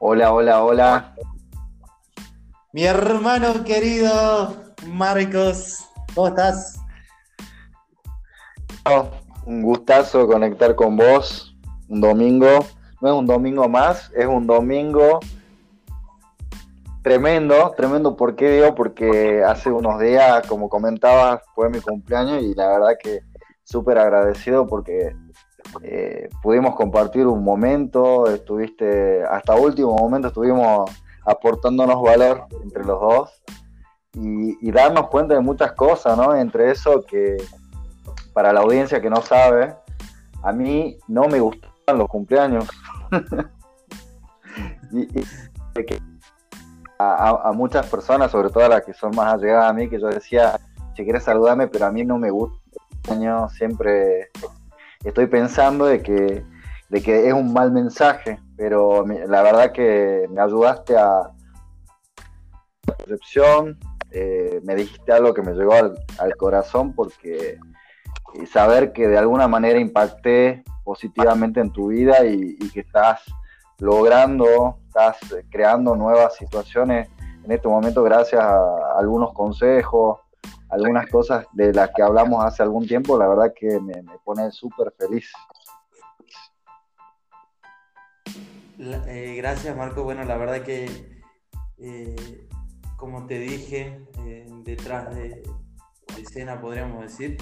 [0.00, 1.14] Hola, hola, hola.
[2.72, 4.54] Mi hermano querido
[4.86, 6.80] Marcos, ¿cómo estás?
[9.44, 11.56] Un gustazo conectar con vos
[11.88, 12.46] un domingo.
[13.00, 15.18] No es un domingo más, es un domingo
[17.02, 18.16] tremendo, tremendo.
[18.16, 18.76] ¿Por qué digo?
[18.76, 23.22] Porque hace unos días, como comentabas, fue mi cumpleaños y la verdad que
[23.64, 25.16] súper agradecido porque
[25.82, 30.90] eh, pudimos compartir un momento, estuviste, hasta último momento estuvimos
[31.24, 33.42] aportándonos valor entre los dos
[34.14, 36.34] y, darnos cuenta de muchas cosas, ¿no?
[36.34, 37.36] Entre eso que
[38.32, 39.74] para la audiencia que no sabe,
[40.42, 42.66] a mí no me gustan los cumpleaños.
[44.92, 45.06] y,
[46.98, 50.00] a, a, muchas personas, sobre todo a las que son más allegadas a mí, que
[50.00, 50.58] yo decía,
[50.96, 52.58] si quieres saludarme, pero a mí no me gusta
[53.56, 54.30] siempre
[55.04, 56.44] estoy pensando de que,
[56.88, 61.30] de que es un mal mensaje, pero la verdad que me ayudaste a
[62.96, 63.78] percepción,
[64.10, 67.58] eh, me dijiste algo que me llegó al, corazón porque
[68.50, 73.22] saber que de alguna manera impacté positivamente en tu vida y, que estás
[73.78, 75.18] logrando, estás
[75.50, 77.08] creando nuevas situaciones
[77.44, 80.18] en este momento gracias a algunos consejos,
[80.70, 84.92] algunas cosas de las que hablamos hace algún tiempo, la verdad que me, pone súper
[84.98, 85.30] feliz.
[88.78, 91.20] Eh, gracias Marco, bueno, la verdad que,
[91.78, 92.46] eh,
[92.96, 95.42] como te dije, eh, detrás de,
[96.16, 97.38] escena podríamos decir,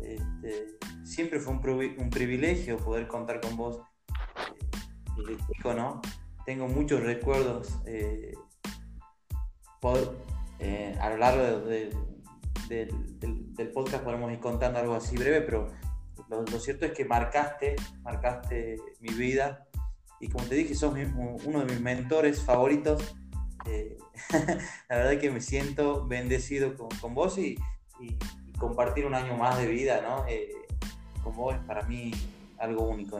[0.00, 3.80] este, siempre fue un, privilegio poder contar con vos
[5.64, 6.00] ¿no?
[6.46, 7.76] Tengo muchos recuerdos
[11.00, 11.90] a lo largo de
[12.70, 15.68] del, podcast podemos ir contando algo así breve, pero
[16.28, 19.66] lo, cierto es que marcaste, marcaste mi vida
[20.20, 20.94] y como te dije, sos
[21.44, 23.14] uno de mis mentores favoritos.
[23.66, 23.98] Eh,
[24.88, 27.58] la verdad es que me siento bendecido con, vos y,
[28.58, 30.24] compartir un año más de vida, ¿no?
[30.28, 30.52] Eh,
[31.24, 32.12] con vos es para mí
[32.58, 33.18] algo único.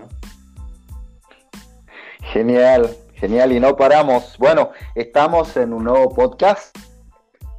[2.32, 4.36] Genial, genial, y no paramos.
[4.38, 6.76] Bueno, estamos en un nuevo podcast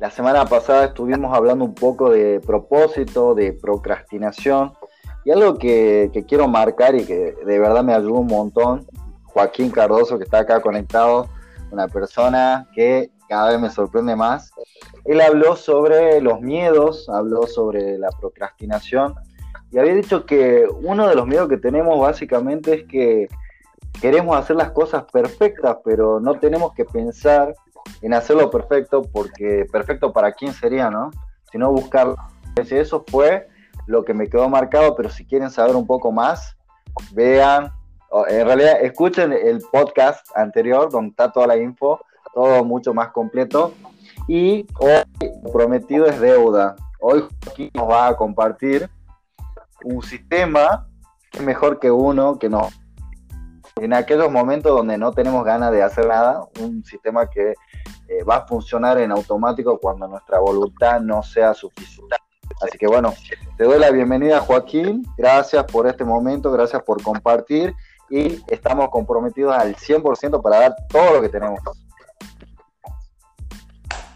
[0.02, 4.74] la semana pasada estuvimos hablando un poco de propósito, de procrastinación,
[5.24, 8.88] y algo que, quiero marcar y que de verdad me ayudó un montón,
[9.26, 11.30] Joaquín Cardoso, que está acá conectado,
[11.70, 14.52] una persona que cada vez me sorprende más.
[15.06, 19.14] Él habló sobre los miedos, habló sobre la procrastinación,
[19.72, 23.28] y había dicho que uno de los miedos que tenemos básicamente es que
[24.02, 27.54] queremos hacer las cosas perfectas, pero no tenemos que pensar
[28.02, 31.12] en hacerlo perfecto, porque perfecto para quién sería, ¿no?
[31.52, 32.16] Sino buscar.
[32.56, 33.48] Eso fue
[33.88, 36.58] lo que me quedó marcado, pero si quieren saber un poco más,
[37.14, 37.72] vean,
[38.28, 42.00] en realidad escuchen el podcast anterior donde está toda la info,
[42.34, 43.74] todo mucho más completo.
[44.28, 45.04] Y hoy
[45.52, 46.76] prometido es deuda.
[47.00, 48.90] Hoy aquí nos va a compartir
[49.84, 50.88] un sistema
[51.44, 52.70] mejor que uno que no.
[53.82, 57.56] En aquellos momentos donde no tenemos ganas de hacer nada, un sistema que
[58.08, 62.16] eh, va a funcionar en automático cuando nuestra voluntad no sea suficiente.
[62.62, 63.12] Así que bueno,
[63.58, 67.74] te doy la bienvenida Joaquín, gracias por este momento, gracias por compartir
[68.08, 71.60] y estamos comprometidos al 100% para dar todo lo que tenemos.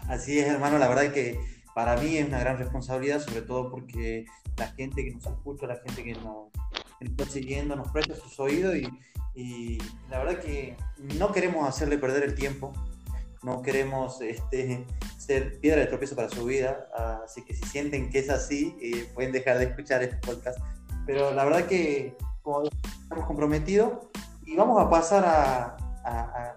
[0.08, 1.40] Así es, hermano, la verdad que
[1.74, 4.26] para mí es una gran responsabilidad, sobre todo porque
[4.58, 6.50] la gente que nos escucha, la gente que nos,
[7.00, 8.88] está siguiendo, nos presta sus oídos y,
[9.36, 10.76] y la verdad que
[11.18, 12.72] no queremos hacerle perder el tiempo,
[13.42, 14.86] no queremos este,
[15.18, 16.88] ser piedra de tropiezo para su vida,
[17.22, 20.58] así que si sienten que es así, eh, pueden dejar de escuchar este podcast.
[21.04, 23.92] Pero la verdad que como estamos comprometidos
[24.46, 25.76] y vamos a pasar a,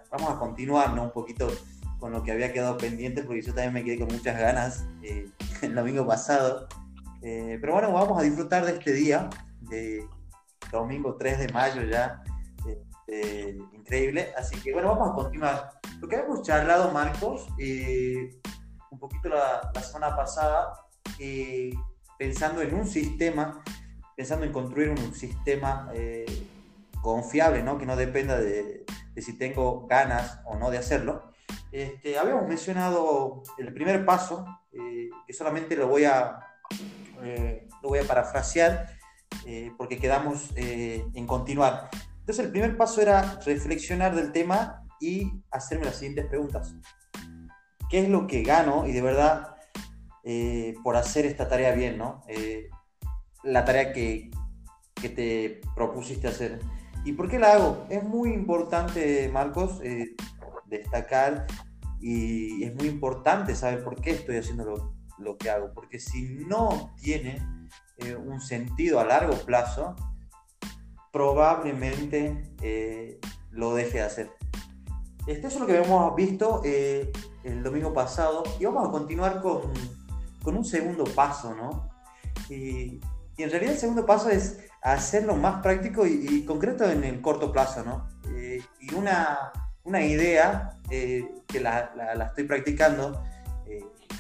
[0.09, 1.51] vamos a continuar un poquito
[1.99, 5.29] con lo que había quedado pendiente, porque yo también me quedé con muchas ganas eh,
[5.61, 6.67] el domingo pasado.
[7.21, 9.29] Eh, pero bueno, vamos a disfrutar de este día,
[9.61, 10.07] de
[10.71, 12.23] domingo 3 de mayo ya,
[13.73, 14.31] increíble.
[14.37, 18.39] Así que bueno, vamos a continuar lo que habíamos charlado, Marcos, eh,
[18.89, 20.85] un poquito la, semana pasada,
[21.19, 21.73] eh,
[22.17, 23.61] pensando en un sistema,
[24.15, 26.25] pensando en construir un sistema eh,
[27.01, 27.77] confiable, ¿no?
[27.77, 28.85] que no dependa de,
[29.17, 31.33] si tengo ganas o no de hacerlo.
[31.71, 36.39] Este, habíamos mencionado el primer paso, que solamente lo voy a,
[37.81, 38.95] lo voy a parafrasear,
[39.77, 41.89] porque quedamos en continuar.
[42.29, 46.75] Entonces el primer paso era reflexionar del tema y hacerme las siguientes preguntas.
[47.89, 49.55] ¿Qué es lo que gano y de verdad
[50.23, 52.21] eh, por hacer esta tarea bien, ¿no?
[52.27, 52.69] Eh,
[53.41, 54.29] la tarea que,
[54.93, 56.59] que, te propusiste hacer.
[57.03, 57.87] ¿Y por qué la hago?
[57.89, 60.15] Es muy importante, Marcos, eh,
[60.67, 61.47] destacar
[61.99, 66.45] y es muy importante saber por qué estoy haciendo lo, lo que hago, porque si
[66.45, 67.41] no tiene
[67.97, 69.95] eh, un sentido a largo plazo,
[71.11, 73.19] probablemente eh,
[73.51, 74.31] lo deje de hacer.
[75.27, 77.11] Esto es lo que hemos visto eh,
[77.43, 79.61] el domingo pasado y vamos a continuar con,
[80.43, 81.89] con un segundo paso, ¿no?
[82.49, 82.99] Y,
[83.37, 87.85] en realidad el segundo paso es hacerlo más práctico y, concreto en el corto plazo,
[87.85, 88.05] ¿no?
[88.81, 89.53] y una,
[89.85, 93.23] una idea que la, la, estoy practicando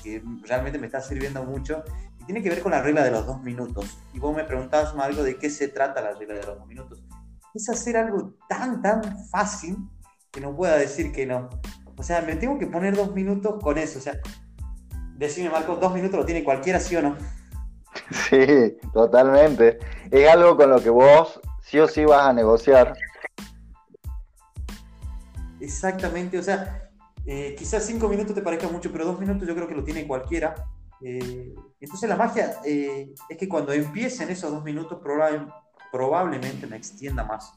[0.03, 1.83] que realmente me está sirviendo mucho
[2.19, 3.97] y tiene que ver con la regla de los dos minutos.
[4.13, 7.03] Y vos me preguntabas algo de qué se trata la regla de los dos minutos.
[7.53, 9.77] Es hacer algo tan, tan fácil
[10.31, 11.49] que no pueda decir que no.
[11.97, 13.99] O sea, me tengo que poner dos minutos con eso.
[13.99, 14.19] O sea,
[15.17, 17.15] decime, Marco, dos minutos lo tiene cualquiera, ¿sí o no?
[18.11, 19.79] Sí, totalmente.
[20.09, 22.95] Es algo con lo que vos sí o sí vas a negociar.
[25.59, 26.88] Exactamente, o sea,
[27.25, 30.07] eh, quizás cinco minutos te parezca mucho, pero dos minutos yo creo que lo tiene
[30.07, 30.55] cualquiera.
[31.01, 34.99] Eh, entonces la magia eh, es que cuando empiecen esos dos minutos
[35.91, 37.53] probablemente me extienda más.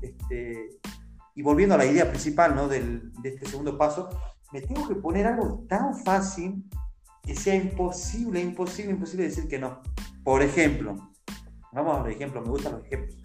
[0.00, 0.78] Este,
[1.34, 2.68] y volviendo a la idea principal ¿no?
[2.68, 4.08] Del, de este segundo paso,
[4.52, 6.64] me tengo que poner algo tan fácil
[7.22, 9.80] que sea imposible, imposible, imposible decir que no.
[10.24, 11.12] Por ejemplo,
[11.72, 13.16] vamos a ver ejemplos, me gustan los ejemplos.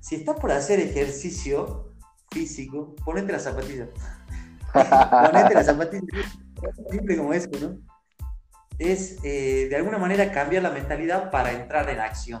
[0.00, 1.92] Si estás por hacer ejercicio
[2.30, 3.88] físico, ponete las zapatillas.
[6.86, 7.78] Ponete como eso, ¿no?
[8.78, 12.40] Es eh, de alguna manera cambiar la mentalidad para entrar en acción.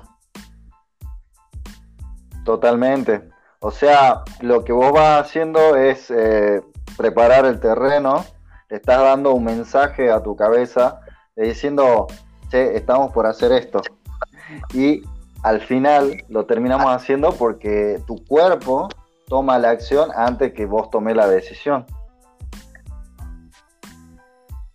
[2.44, 3.28] Totalmente.
[3.60, 6.62] O sea, lo que vos vas haciendo es eh,
[6.96, 8.24] preparar el terreno,
[8.68, 11.00] le estás dando un mensaje a tu cabeza
[11.36, 12.08] diciendo,
[12.50, 13.80] che, estamos por hacer esto.
[14.74, 15.02] Y
[15.42, 18.88] al final lo terminamos haciendo porque tu cuerpo
[19.28, 21.86] toma la acción antes que vos tomes la decisión.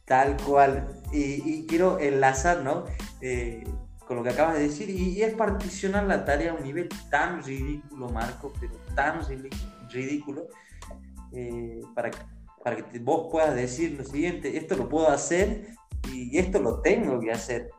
[0.07, 0.87] Tal cual.
[1.11, 2.85] Y, quiero enlazar, ¿no?
[3.21, 3.63] Eh,
[4.07, 7.43] con lo que acabas de decir, y, es particionar la tarea a un nivel tan
[7.43, 9.19] ridículo, Marco, pero tan
[9.89, 10.47] ridículo,
[11.33, 12.11] eh, para,
[12.63, 15.75] para que vos puedas decir lo siguiente, esto lo puedo hacer
[16.09, 17.69] y esto lo tengo que hacer.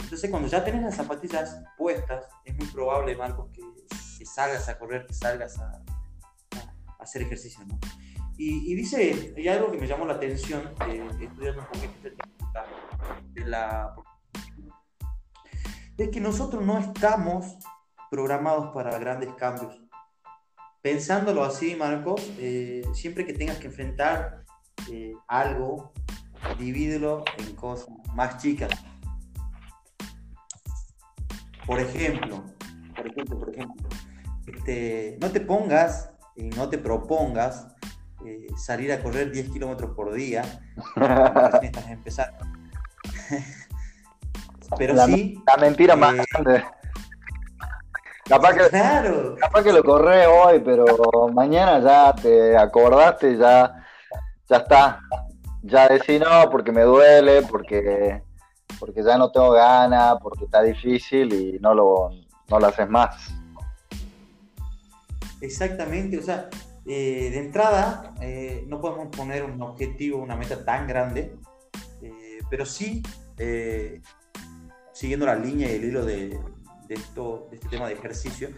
[0.00, 3.62] Entonces, cuando ya tenés las zapatillas puestas, es muy probable, Marco, que,
[4.24, 5.82] salgas a correr, que salgas a,
[6.52, 7.80] a hacer ejercicio, ¿no?
[8.44, 12.16] Y, dice, hay algo que me llamó la atención, eh, estudiando un poquito este
[13.34, 13.94] de la...
[15.96, 17.56] Es que nosotros no estamos
[18.10, 19.80] programados para grandes cambios.
[20.80, 24.44] Pensándolo así, Marcos, eh, siempre que tengas que enfrentar
[24.90, 25.92] eh, algo,
[26.58, 28.72] divídelo en cosas más chicas.
[31.64, 32.42] Por ejemplo,
[32.96, 33.88] por ejemplo, por ejemplo,
[34.48, 37.68] este, no te pongas y no te propongas
[38.26, 40.42] eh, salir a correr 10 kilómetros por día.
[41.62, 42.46] estás empezando.
[44.78, 45.42] Pero sí.
[45.46, 46.64] La mentira más eh, grande.
[48.24, 49.36] Capaz que, claro.
[49.38, 50.86] capaz que lo corré hoy, pero
[51.34, 53.84] mañana ya te acordaste, ya,
[54.48, 55.00] ya está.
[55.62, 58.22] Ya decís no, porque me duele, porque,
[58.78, 62.10] porque ya no tengo ganas, porque está difícil y no lo,
[62.48, 63.34] no lo haces más.
[65.40, 66.48] Exactamente, o sea,
[66.84, 71.36] eh, de entrada, eh, no podemos poner un objetivo, una meta tan grande,
[72.02, 73.02] eh, pero sí,
[74.92, 76.40] siguiendo la línea y el hilo de,
[76.88, 78.48] esto, de este tema de ejercicio,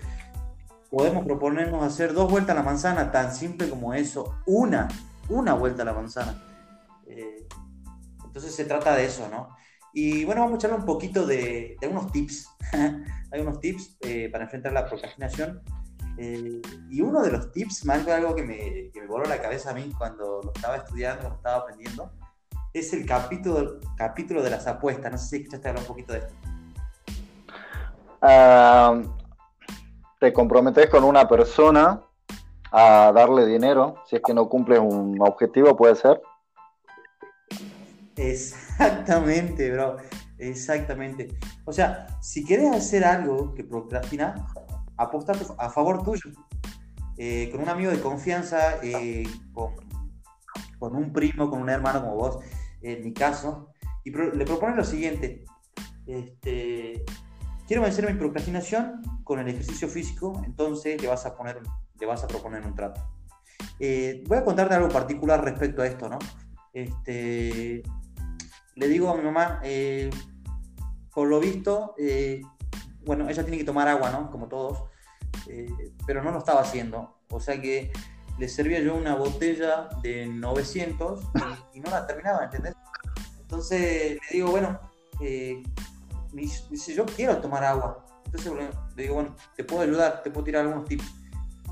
[0.91, 4.89] podemos proponernos hacer dos vueltas a la manzana, tan simple como eso, una,
[5.29, 6.43] una vuelta a la manzana.
[8.25, 9.51] entonces se trata de eso, ¿no?
[9.93, 12.49] Y bueno, vamos a echarle un poquito de, de unos tips,
[13.31, 13.99] hay unos tips
[14.33, 15.63] para enfrentar la procrastinación
[16.19, 19.71] eh, y uno de los tips, más algo que me, que me voló la cabeza
[19.71, 22.11] a mí cuando lo estaba estudiando, cuando estaba aprendiendo,
[22.73, 25.13] es el capítulo, capítulo de las apuestas.
[25.13, 26.35] No sé si escuchaste hablar un poquito de esto.
[30.21, 32.03] te comprometes con una persona
[32.71, 36.21] a darle dinero si es que no cumples un objetivo, puede ser.
[38.17, 39.97] Exactamente, bro.
[40.39, 41.29] Exactamente.
[41.65, 44.47] O sea, si quieres hacer algo que procrastina,
[44.97, 46.31] apostar a favor tuyo.
[47.17, 49.75] Eh, con un amigo de confianza, eh, con,
[50.79, 52.39] con, un primo, con un hermano como vos,
[52.83, 53.71] en mi caso,
[54.05, 55.45] y le propone lo siguiente.
[56.07, 57.05] Este,
[57.67, 61.61] quiero vencer mi procrastinación con el ejercicio físico, entonces le vas a, poner,
[62.01, 63.01] le vas a proponer un trato.
[63.79, 66.19] Eh, voy a contarte algo particular respecto a esto, ¿no?
[66.73, 67.83] Este,
[68.75, 69.63] le digo a mi mamá,
[71.15, 71.95] por lo visto,
[73.05, 74.31] bueno, ella tiene que tomar agua, ¿no?
[74.31, 74.85] Como todos,
[75.49, 77.19] eh, pero no lo estaba haciendo.
[77.31, 77.93] O sea que
[78.39, 81.21] le servía yo una botella de 900
[81.75, 82.75] y, no la terminaba, ¿entendés?
[83.41, 84.81] Entonces le digo, bueno,
[85.21, 85.63] eh,
[86.33, 88.05] me dice, yo quiero tomar agua.
[88.25, 88.53] Entonces
[88.97, 91.05] le digo, bueno, te puedo ayudar, te puedo tirar algunos tips.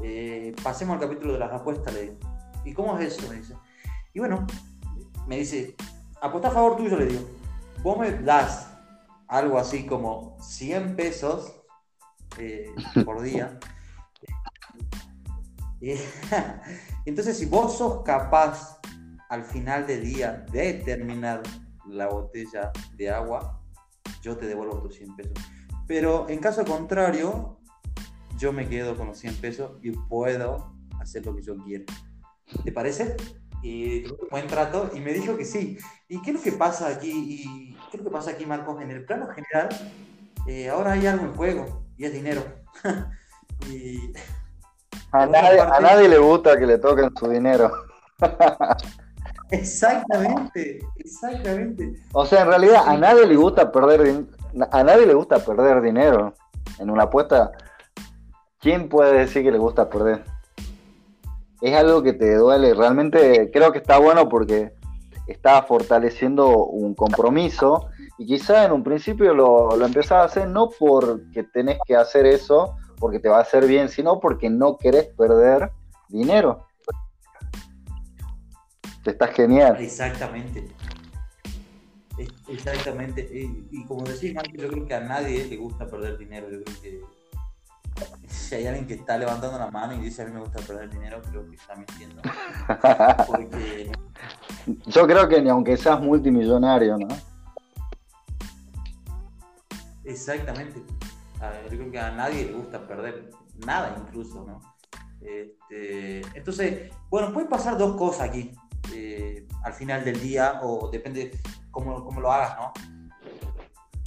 [0.02, 2.16] Eh, pasemos al capítulo de las apuestas, le digo.
[2.64, 3.28] ¿Y cómo es eso?
[3.28, 3.54] Me dice.
[4.14, 4.46] Y bueno,
[5.26, 5.74] me dice,
[6.20, 7.22] apuesta a favor tuyo, le digo.
[7.82, 8.71] Vos me das
[9.32, 11.54] algo así como 100 pesos
[12.38, 12.66] eh,
[13.04, 13.58] por día.
[17.06, 18.78] Entonces, si vos sos capaz
[19.30, 21.42] al final del día de terminar
[21.86, 23.58] la botella de agua,
[24.20, 25.32] yo te devuelvo tus 100 pesos.
[25.86, 27.58] Pero en caso contrario,
[28.36, 31.86] yo me quedo con los 100 pesos y puedo hacer lo que yo quiera.
[32.62, 33.16] ¿Te parece?
[33.62, 35.78] Y buen trato y me dijo que sí.
[36.06, 37.10] ¿Y qué es lo que pasa aquí?
[37.10, 38.80] ¿Y qué es lo que pasa aquí, Marcos?
[38.80, 39.68] En el plano general,
[40.48, 42.42] eh, ahora hay algo en juego y es dinero.
[43.70, 44.14] y
[45.12, 47.70] a nadie, le gusta que le toquen su dinero.
[49.50, 51.92] Exactamente, exactamente.
[52.14, 54.24] O sea, en realidad a nadie le gusta perder
[54.70, 56.32] a nadie le gusta perder dinero
[56.78, 57.52] en una apuesta.
[58.58, 60.24] ¿Quién puede decir que le gusta perder?
[61.60, 62.72] Es algo que te duele.
[62.72, 64.72] Realmente creo que está bueno porque
[65.32, 70.68] está fortaleciendo un compromiso y quizá en un principio lo, lo empezás a hacer no
[70.68, 75.08] porque tenés que hacer eso, porque te va a hacer bien, sino porque no querés
[75.08, 75.70] perder
[76.08, 76.66] dinero.
[79.04, 79.76] Está genial.
[79.80, 80.68] Exactamente.
[82.48, 83.28] Exactamente.
[83.70, 86.48] Y, como decís, yo creo que a nadie le gusta perder dinero.
[86.50, 87.00] Yo creo que
[88.26, 90.90] si hay alguien que está levantando la mano y dice a mí me gusta perder
[90.90, 92.22] dinero, creo que está mintiendo.
[94.86, 97.08] Yo creo que ni aunque seas multimillonario, ¿no?
[100.04, 100.82] Exactamente
[101.70, 103.30] yo creo que a nadie le gusta perder
[103.66, 104.60] nada incluso, ¿no?
[105.20, 108.52] Este, entonces, bueno, pueden pasar dos cosas aquí
[108.92, 111.38] eh, al final del día, o depende
[111.70, 112.72] cómo, cómo lo hagas, ¿no?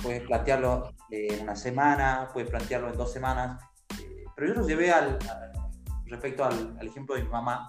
[0.02, 3.64] Puedes plantearlo en una semana, puedes plantearlo en dos semanas,
[4.36, 5.18] pero yo lo llevé al,
[6.06, 7.68] respecto al, ejemplo de mi mamá,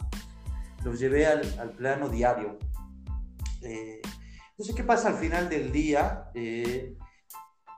[0.85, 2.59] lo llevé al, plano diario.
[3.63, 4.01] Eh,
[4.51, 6.31] entonces, ¿qué pasa al final del día?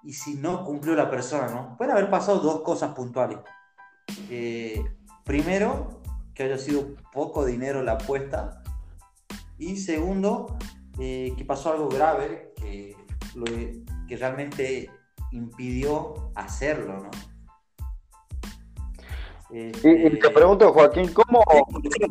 [0.02, 1.76] y si no cumplió la persona, ¿no?
[1.76, 3.38] Pueden haber pasado dos cosas puntuales.
[4.30, 4.82] Eh,
[5.24, 6.00] primero,
[6.34, 8.62] que haya sido poco dinero la apuesta.
[9.58, 10.56] Y segundo,
[10.98, 12.96] eh, que pasó algo grave que,
[14.06, 14.90] que realmente
[15.32, 17.10] impidió hacerlo, ¿no?
[19.50, 21.42] Y, te este, pregunto, Joaquín, ¿cómo,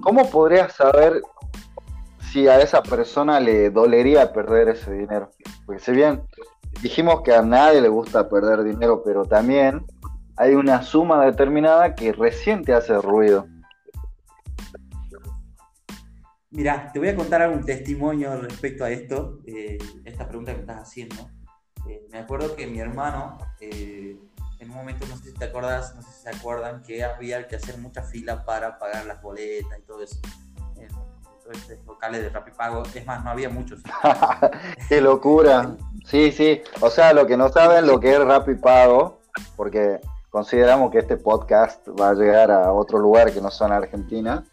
[0.01, 1.21] ¿cómo podrías saber
[2.31, 5.31] si a esa persona le dolería perder ese dinero?
[5.65, 6.21] Porque si bien
[6.81, 9.85] dijimos que a nadie le gusta perder dinero, pero también
[10.35, 13.47] hay una suma determinada que recién te hace ruido.
[16.49, 20.81] Mira, te voy a contar algún testimonio respecto a esto, eh, esta pregunta que estás
[20.81, 21.29] haciendo.
[21.89, 24.17] Eh, me acuerdo que mi hermano, eh,
[24.59, 27.47] en un momento, no sé si te acuerdas, no sé si se acuerdan, que había
[27.47, 30.17] que hacer mucha fila para pagar las boletas y todo eso.
[30.75, 30.89] En,
[31.43, 32.83] todos estos locales de Rapipago.
[32.93, 33.79] Es más, no había muchos.
[34.89, 35.75] ¡Qué locura!
[36.05, 36.61] Sí, sí.
[36.81, 39.19] O sea, lo que no saben lo que es Rappi Pago,
[39.55, 44.43] porque consideramos que este podcast va a llegar a otro lugar que no son Argentina.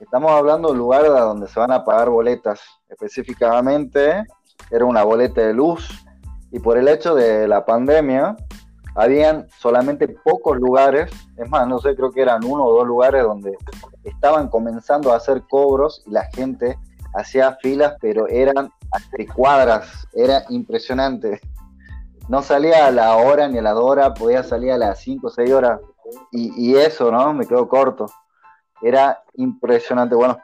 [0.00, 2.60] Estamos hablando de un lugar donde se van a pagar boletas.
[2.88, 4.24] Específicamente,
[4.70, 5.88] era una boleta de luz.
[6.50, 8.36] Y por el hecho de la pandemia,
[8.96, 13.22] habían solamente pocos lugares, es más, no sé, creo que eran uno o dos lugares
[13.22, 13.56] donde
[14.04, 16.78] estaban comenzando a hacer cobros y la gente
[17.14, 18.72] hacía filas, pero eran
[19.16, 21.40] de cuadras, era impresionante.
[22.28, 25.30] No salía a la hora ni a la hora, podía salir a las 5 o
[25.30, 25.80] 6 horas.
[26.32, 27.32] Y, eso, ¿no?
[27.32, 28.06] Me quedó corto.
[28.80, 30.14] Era impresionante.
[30.14, 30.38] Bueno,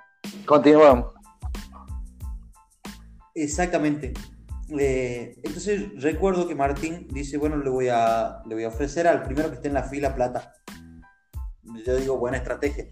[0.47, 1.13] continuamos.
[3.35, 4.13] Exactamente.
[4.79, 9.23] Eh, entonces recuerdo que Martín dice, bueno, le voy, a, le voy a ofrecer al
[9.23, 10.55] primero que esté en la fila plata.
[11.87, 12.87] Yo digo, buena estrategia.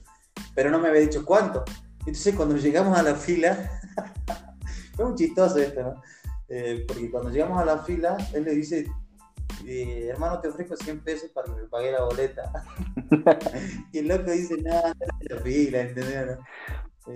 [0.55, 1.65] Pero no me había dicho cuánto.
[2.01, 3.81] Entonces cuando llegamos a la fila,
[4.95, 6.03] fue muy chistoso esto, ¿no?
[6.49, 8.91] Eh, porque cuando llegamos a la fila, él le dice,
[9.67, 12.51] eh, hermano, te ofrezco 100 pesos para que me pague la boleta.
[13.93, 16.39] y el loco dice, nada, no, la fila, ¿entendés?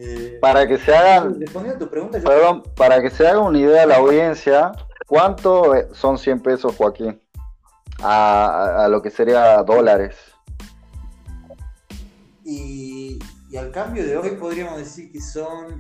[0.01, 3.59] Eh, para que se hagan, respondiendo a tu pregunta, perdón, para que se haga una
[3.59, 4.73] idea de la audiencia,
[5.07, 7.21] ¿cuánto son 100 pesos, Joaquín?
[8.03, 10.17] A, a lo que sería dólares.
[12.45, 13.19] Y
[13.55, 15.79] y al cambio de hoy podríamos decir que son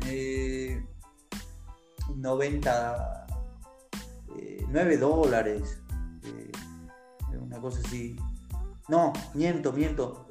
[2.14, 3.26] 90,
[4.38, 5.83] eh, 9 eh, dólares,
[6.23, 6.52] eh,
[7.37, 8.14] una cosa así.
[8.88, 10.28] No, miento, miento.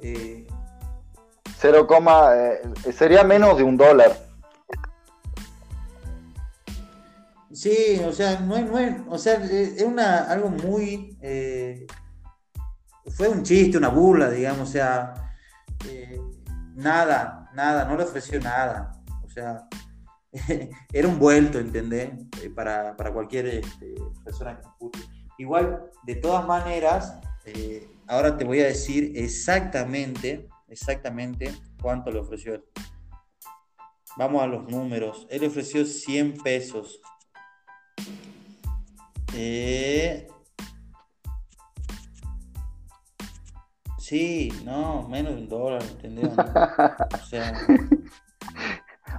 [1.58, 1.88] 0,
[2.34, 4.24] eh, sería menos de un dólar.
[7.54, 11.86] Sí, o sea, no es, no es o sea, es una, algo muy, eh,
[13.16, 15.14] fue un chiste, una burla, digamos, o sea,
[15.88, 16.20] eh,
[16.74, 19.68] nada, nada, no le ofreció nada, o sea,
[20.92, 22.10] era un vuelto, ¿entendés?
[22.42, 23.94] Eh, para, cualquier este,
[24.24, 24.90] persona que
[25.38, 27.18] Igual, de todas maneras,
[28.08, 32.64] ahora te voy a decir exactamente, exactamente cuánto le ofreció él.
[34.16, 35.26] Vamos a los números.
[35.30, 37.00] Él ofreció 100 pesos
[39.36, 40.28] eh,
[43.98, 46.30] sí, no, menos de un dólar, ¿entendés?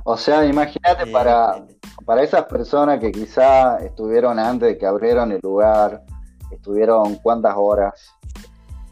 [0.08, 5.32] O sea, imagínate para, eh, para esas personas que quizá estuvieron antes de que abrieron
[5.32, 6.04] el lugar,
[6.52, 8.14] estuvieron cuántas horas.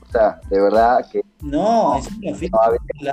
[0.01, 2.59] O sea, de verdad que no, es una no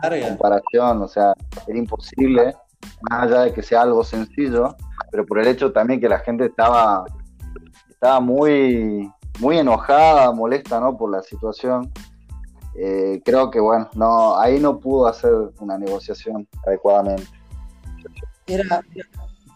[0.07, 1.35] había comparación, o sea,
[1.67, 2.55] era imposible,
[3.11, 4.77] más allá de que sea algo sencillo,
[5.11, 7.05] pero por el hecho también que la gente estaba
[8.01, 10.97] estaba muy, muy enojada, molesta, ¿no?
[10.97, 11.93] Por la situación.
[12.75, 17.29] Eh, creo que, bueno, no, ahí no pudo hacer una negociación adecuadamente.
[18.47, 18.83] Era,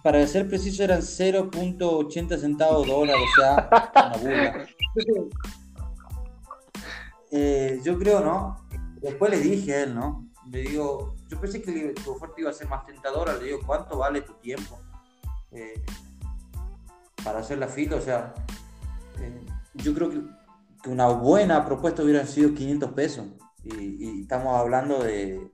[0.02, 4.66] para ser preciso, eran 0.80 centavos dólar, o sea, una burla.
[7.36, 8.63] Eh, yo creo, ¿no?
[9.04, 10.30] Después le dije a él, ¿no?
[10.50, 13.98] Le digo, yo pensé que tu oferta iba a ser más tentadora, le digo, ¿cuánto
[13.98, 14.80] vale tu tiempo?
[15.52, 15.84] Eh,
[17.22, 18.32] para hacer la fila, o sea,
[19.20, 19.44] eh,
[19.74, 20.22] yo creo que,
[20.88, 23.26] una buena propuesta hubiera sido 500 pesos.
[23.62, 25.50] Y, estamos hablando de,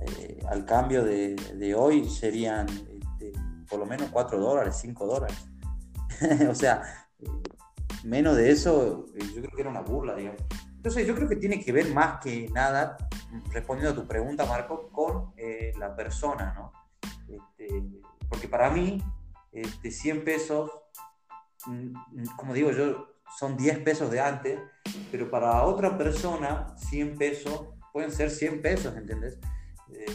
[0.00, 3.32] eh, al cambio de, hoy, serían este,
[3.68, 5.36] por lo menos 4 dólares, 5 dólares.
[6.50, 6.82] o sea,
[8.04, 10.40] menos de eso, yo creo que era una burla, digamos.
[10.80, 12.96] Entonces, yo creo que tiene que ver más que nada,
[13.52, 15.34] respondiendo a tu pregunta, Marco, con
[15.78, 16.72] la persona, ¿no?
[17.28, 17.84] Este,
[18.28, 19.02] porque para mí,
[19.52, 20.70] este, 100 pesos
[21.66, 21.92] Mm,
[22.36, 24.58] como digo yo, son 10 pesos de antes,
[25.10, 29.38] pero para otra persona 100 pesos pueden ser 100 pesos, ¿entendés?
[29.92, 30.06] Eh,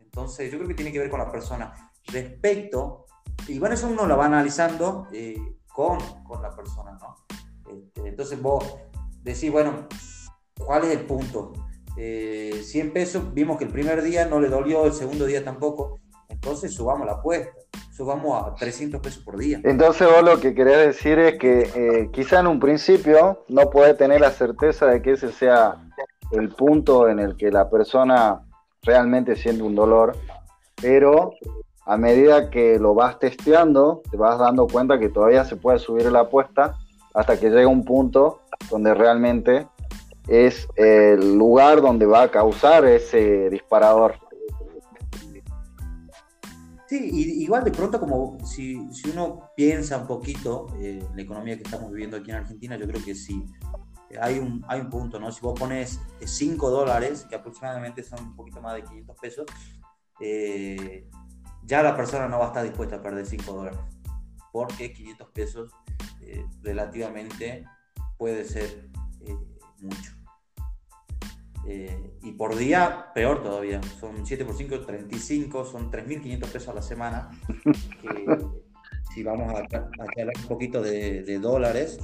[0.00, 1.90] entonces yo creo que tiene que ver con la persona.
[2.06, 3.06] Respecto,
[3.48, 7.16] y bueno, eso uno lo va analizando eh, con, con, la persona, ¿no?
[7.70, 8.64] Este, entonces vos
[9.22, 9.88] decís, bueno,
[10.64, 11.52] ¿cuál es el punto?
[11.94, 15.98] 100 eh, pesos, vimos que el primer día no le dolió, el segundo día tampoco,
[16.28, 17.50] entonces subamos la apuesta
[18.04, 19.60] vamos a 300 pesos por día.
[19.64, 23.94] Entonces vos lo que querés decir es que eh, quizá en un principio no puede
[23.94, 25.76] tener la certeza de que ese sea
[26.32, 28.42] el punto en el que la persona
[28.82, 30.16] realmente siente un dolor,
[30.80, 31.32] pero
[31.84, 36.10] a medida que lo vas testeando, te vas dando cuenta que todavía se puede subir
[36.10, 36.76] la apuesta
[37.14, 39.66] hasta que llega un punto donde realmente
[40.30, 44.14] es el lugar donde va a causar ese disparador.
[46.86, 46.98] Sí,
[47.42, 48.76] igual de pronto como si,
[49.12, 53.04] uno piensa un poquito eh, la economía que estamos viviendo aquí en Argentina, yo creo
[53.04, 53.44] que sí,
[54.20, 55.32] hay un, hay un punto, ¿no?
[55.32, 59.46] Si vos pones 5 dólares, que aproximadamente son un poquito más de 500 pesos,
[60.20, 61.08] eh,
[61.64, 63.80] ya la persona no va a estar dispuesta a perder 5 dólares,
[64.52, 65.72] porque 500 pesos
[66.22, 67.64] eh, relativamente
[68.16, 68.90] puede ser
[69.80, 70.19] mucho.
[71.66, 73.80] Eh, y por día, peor todavía.
[73.98, 77.30] Son 7 por 5, 35, son 3.500 pesos a la semana.
[79.14, 81.98] si vamos a, hablar un poquito de, dólares,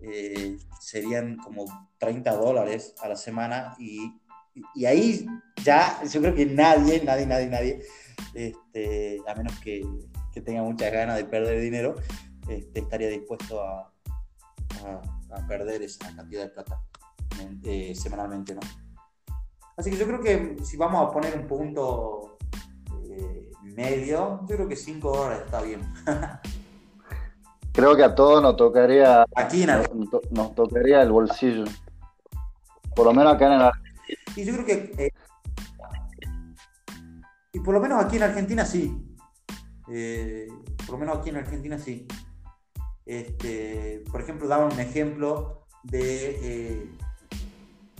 [0.00, 1.64] eh, serían como
[1.98, 3.74] 30 dólares a la semana.
[3.78, 4.12] Y,
[4.74, 5.26] y, ahí
[5.64, 7.82] ya, yo creo que nadie, nadie, nadie, nadie,
[8.34, 9.82] este, a menos que,
[10.32, 11.94] que, tenga muchas ganas de perder dinero,
[12.48, 13.92] este, estaría dispuesto a,
[15.30, 16.82] a, perder esa cantidad de plata
[17.64, 18.60] eh, semanalmente, ¿no?
[19.80, 22.36] Así que yo creo que si vamos a poner un punto
[23.08, 25.80] eh, medio, yo creo que 5 horas está bien.
[27.72, 29.64] creo que a todos nos tocaría aquí
[30.32, 31.64] nos, tocaría el bolsillo.
[32.94, 33.96] Por lo menos acá en Argentina.
[34.36, 35.12] Y yo creo que eh,
[37.54, 39.02] y por lo menos aquí en Argentina sí.
[39.90, 40.46] Eh,
[40.84, 42.06] por lo menos aquí en Argentina sí.
[43.06, 46.90] Este, por ejemplo, daba un ejemplo de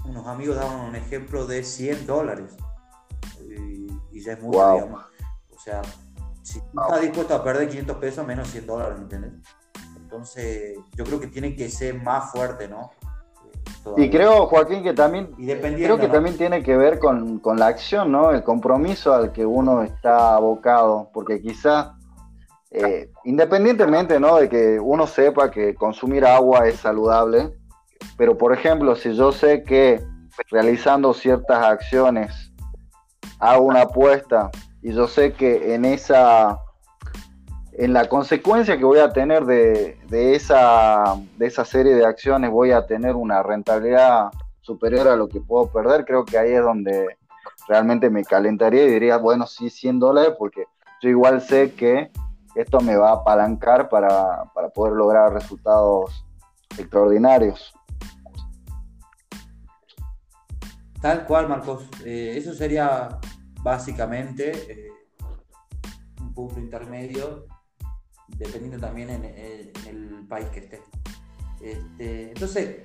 [0.04, 2.56] unos amigos daban un ejemplo de 100 dólares.
[3.40, 5.04] Y, ya es mucho, digamos.
[5.54, 5.82] O sea,
[6.42, 9.32] si estás dispuesto a perder 500 pesos, menos 100 dólares, ¿entiendes?
[9.96, 12.90] Entonces, yo creo que tiene que ser más fuerte, ¿no?
[13.96, 18.12] Y creo, Joaquín, que también, creo que también tiene que ver con, con, la acción,
[18.12, 18.30] ¿no?
[18.30, 21.94] El compromiso al que uno está abocado, porque quizá,
[22.70, 24.36] eh, independientemente, ¿no?
[24.36, 27.54] De que uno sepa que consumir agua es saludable,
[28.16, 30.02] pero, por ejemplo, si yo sé que
[30.50, 32.52] realizando ciertas acciones
[33.38, 34.50] hago una apuesta
[34.82, 36.58] y yo sé que en esa
[37.72, 42.72] en la consecuencia que voy a tener de, esa, de esa serie de acciones voy
[42.72, 47.16] a tener una rentabilidad superior a lo que puedo perder, creo que ahí es donde
[47.68, 50.64] realmente me calentaría y diría, bueno, sí, 100 dólares, porque
[51.00, 52.10] yo igual sé que
[52.54, 56.24] esto me va a apalancar para, poder lograr resultados
[56.76, 57.72] extraordinarios.
[61.00, 61.88] Tal cual, Marcos.
[62.04, 63.18] Eh, eso sería
[63.62, 64.92] básicamente eh,
[66.20, 67.46] un punto intermedio
[68.36, 70.80] dependiendo también en, el país que estés.
[71.60, 72.76] Este, entonces,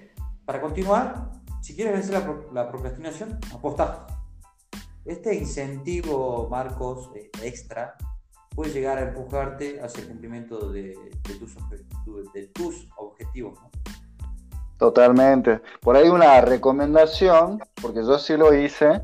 [0.46, 4.08] para continuar, si quieres vencer la, procrastinación, aposta.
[5.06, 7.96] Este incentivo, Marcos, eh, extra,
[8.56, 10.94] puede llegar a empujarte hacia el cumplimiento de,
[11.40, 11.56] tus,
[12.34, 13.60] de tus, objetivos.
[14.78, 15.62] Totalmente.
[15.82, 19.02] Por ahí una recomendación, porque yo sí lo hice,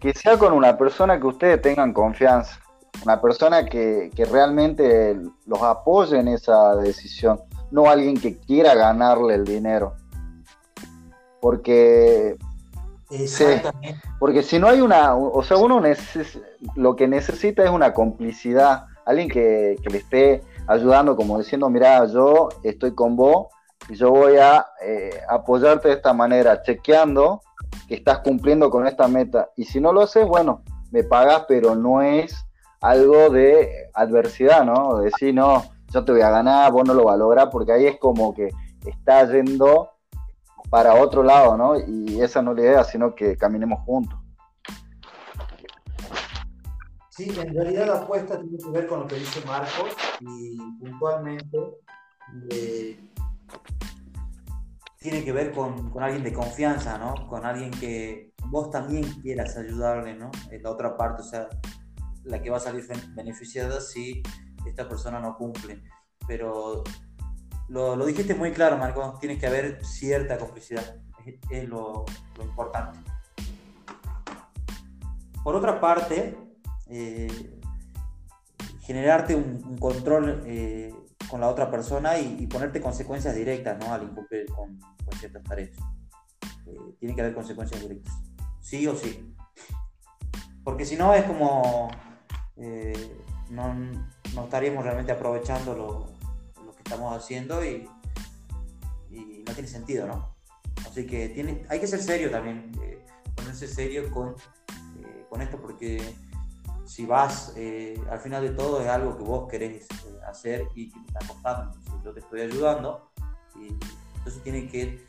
[0.00, 2.60] que sea con una persona que ustedes tengan confianza
[3.04, 9.44] una persona que, realmente los apoye en esa decisión, no alguien que quiera ganarle el
[9.44, 9.94] dinero.
[11.40, 12.36] Porque
[14.20, 15.82] porque si no hay una, o sea, uno
[16.76, 22.50] lo que necesita es una complicidad, alguien que, le esté ayudando, como diciendo, mira, yo
[22.62, 23.48] estoy con vos
[23.90, 27.42] y yo voy a eh, apoyarte de esta manera, chequeando
[27.88, 29.50] que estás cumpliendo con esta meta.
[29.56, 32.46] Y si no lo haces, bueno, me pagas, pero no es
[32.80, 34.98] algo de adversidad, ¿no?
[34.98, 37.98] De decir, no, yo te voy a ganar, vos no lo vas porque ahí es
[37.98, 38.50] como que
[38.86, 39.90] está yendo
[40.70, 41.76] para otro lado, ¿no?
[41.76, 44.16] Y esa no es la idea, sino que caminemos juntos.
[47.08, 51.58] Sí, en realidad la apuesta tiene que ver con lo que dice Marcos y puntualmente
[52.50, 53.09] eh,
[54.98, 57.26] tiene que ver con, con, alguien de confianza, ¿no?
[57.28, 60.30] Con alguien que vos también quieras ayudarle, ¿no?
[60.50, 61.48] En la otra parte, o sea,
[62.24, 64.22] la que va a salir beneficiada si
[64.66, 65.82] esta persona no cumple.
[66.26, 66.84] Pero
[67.68, 70.96] lo, lo dijiste muy claro, Marco, tiene que haber cierta complicidad,
[71.50, 72.04] es, lo,
[72.36, 72.98] lo, importante.
[75.42, 76.36] Por otra parte,
[76.88, 77.60] eh,
[78.80, 80.92] generarte un, control eh,
[81.30, 83.92] con la otra persona y, ponerte consecuencias directas ¿no?
[83.92, 85.76] al incumplir con, con ciertas tareas.
[86.66, 88.14] Eh, tiene que haber consecuencias directas,
[88.60, 89.34] sí o sí.
[90.64, 91.90] Porque si no es como
[92.56, 93.16] eh,
[93.50, 93.74] no,
[94.44, 97.88] estaríamos realmente aprovechando lo, que estamos haciendo y,
[99.10, 100.36] y, no tiene sentido, ¿no?
[100.86, 104.34] Así que tiene, hay que ser serio también, eh, ponerse serio con,
[104.98, 106.02] eh, con esto porque
[106.90, 107.54] si vas,
[108.10, 109.86] al final de todo es algo que vos querés
[110.28, 111.72] hacer y que te está costando,
[112.04, 113.12] yo te estoy ayudando
[113.54, 113.68] y
[114.16, 115.06] entonces tiene que,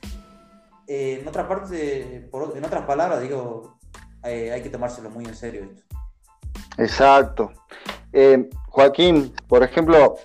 [0.86, 3.80] en otra parte, por, en otras palabras, digo,
[4.22, 5.82] hay que tomárselo muy en serio esto.
[6.78, 7.52] Exacto.
[8.14, 10.18] Eh, Joaquín, por ejemplo,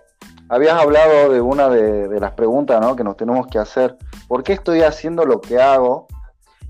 [0.50, 3.96] habías hablado de una de, las preguntas que nos tenemos que hacer.
[4.28, 6.06] ¿Por qué estoy haciendo lo que hago?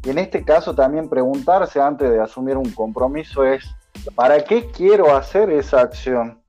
[0.04, 3.64] Y en este caso también preguntarse antes de asumir un compromiso es,
[4.14, 6.42] ¿para qué quiero hacer esa acción?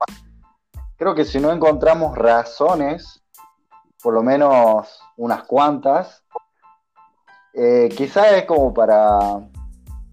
[0.96, 3.22] Creo que si no encontramos razones,
[4.02, 6.24] por lo menos unas cuantas,
[7.54, 9.40] eh, quizás es como para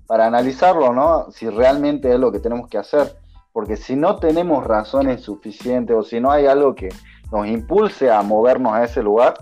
[0.07, 1.31] para analizarlo, ¿no?
[1.31, 3.17] Si realmente es lo que tenemos que hacer.
[3.51, 6.89] Porque si no tenemos razones suficientes o si no hay algo que
[7.31, 9.35] nos impulse a movernos a ese lugar,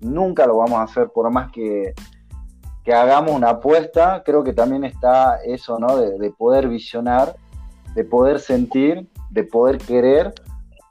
[0.00, 1.94] nunca lo vamos a hacer por más que,
[2.84, 4.22] que hagamos una apuesta.
[4.24, 5.96] Creo que también está eso, ¿no?
[5.96, 7.36] De, poder visionar,
[7.94, 10.32] de poder sentir, de poder querer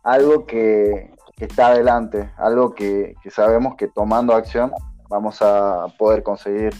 [0.03, 4.71] algo que, está adelante, algo que, que sabemos que tomando acción
[5.09, 6.73] vamos a poder conseguir.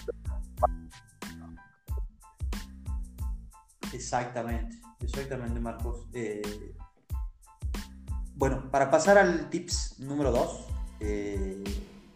[3.92, 6.08] Exactamente, exactamente, Marcos.
[6.14, 6.76] Eh,
[8.36, 10.68] bueno, para pasar al tips número 2,
[11.02, 11.64] eh,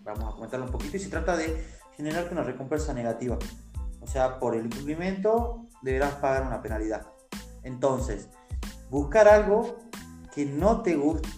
[0.04, 3.38] vamos a comentarlo un poquito y se trata de generarte una recompensa negativa.
[4.02, 7.08] O sea, por el incumplimiento deberás pagar una penalidad.
[7.64, 8.30] Entonces,
[8.90, 9.78] buscar algo
[10.34, 11.30] que no te guste,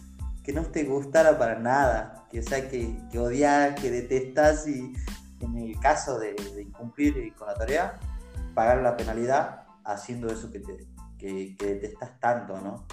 [0.44, 4.94] que no te gustara para nada, que sea que, que odias, que detestas y
[5.40, 8.00] en el caso de, incumplir con la tarea,
[8.54, 10.88] pagar la penalidad haciendo eso que te,
[11.18, 12.86] que, detestas tanto, ¿no?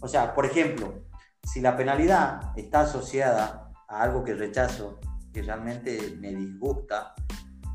[0.00, 0.94] O sea, por ejemplo,
[1.42, 4.98] si la penalidad está asociada a algo que rechazo,
[5.32, 7.14] que realmente me disgusta,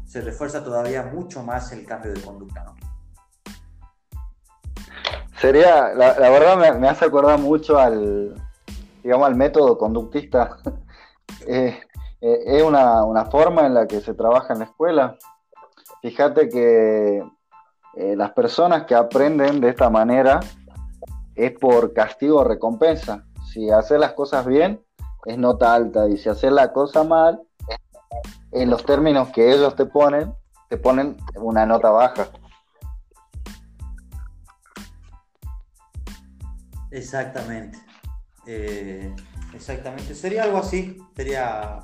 [0.05, 2.75] se refuerza todavía mucho más el cambio de conducta, ¿no?
[5.39, 8.33] Sería, la, verdad me, hace acordar mucho al,
[9.03, 10.57] digamos, al método conductista.
[11.45, 11.77] Eh,
[12.19, 15.17] eh, es una, una, forma en la que se trabaja en la escuela.
[16.01, 17.23] Fíjate que
[17.95, 20.39] eh, las personas que aprenden de esta manera
[21.35, 23.25] es por castigo o recompensa.
[23.51, 24.83] Si haces las cosas bien,
[25.25, 26.07] es nota alta.
[26.07, 27.41] Y si haces la cosa mal,
[28.51, 30.33] en los términos que ellos te ponen,
[30.69, 32.27] te ponen una nota baja.
[36.91, 37.77] Exactamente.
[38.45, 39.13] Eh,
[39.53, 40.15] exactamente.
[40.15, 40.97] Sería algo así.
[41.15, 41.79] Sería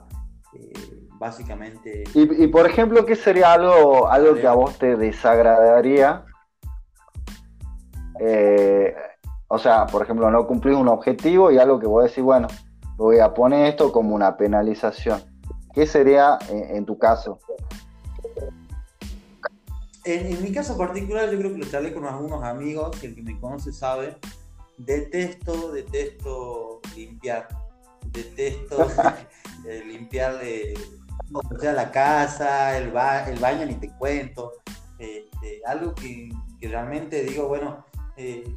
[0.54, 0.74] eh,
[1.20, 2.04] básicamente.
[2.14, 6.26] Y, por ejemplo, ¿qué sería algo, algo que a vos te desagradaría?
[8.20, 8.96] Eh,
[9.48, 12.48] o sea, por ejemplo, no cumplir un objetivo y algo que vos decís, bueno,
[12.98, 15.33] voy a poner esto como una penalización.
[15.74, 17.40] ¿Qué sería en, tu caso?
[20.06, 23.40] En, mi caso particular, yo creo que lo charlé con algunos amigos, el que me
[23.40, 24.16] conoce sabe,
[24.78, 27.48] detesto, detesto limpiar.
[28.06, 28.88] Detesto
[29.68, 30.40] eh, limpiar
[31.62, 32.94] la casa, el,
[33.28, 34.52] el baño, ni te cuento.
[35.00, 36.30] Este, algo que,
[36.62, 37.84] realmente digo, bueno,
[38.16, 38.54] eh,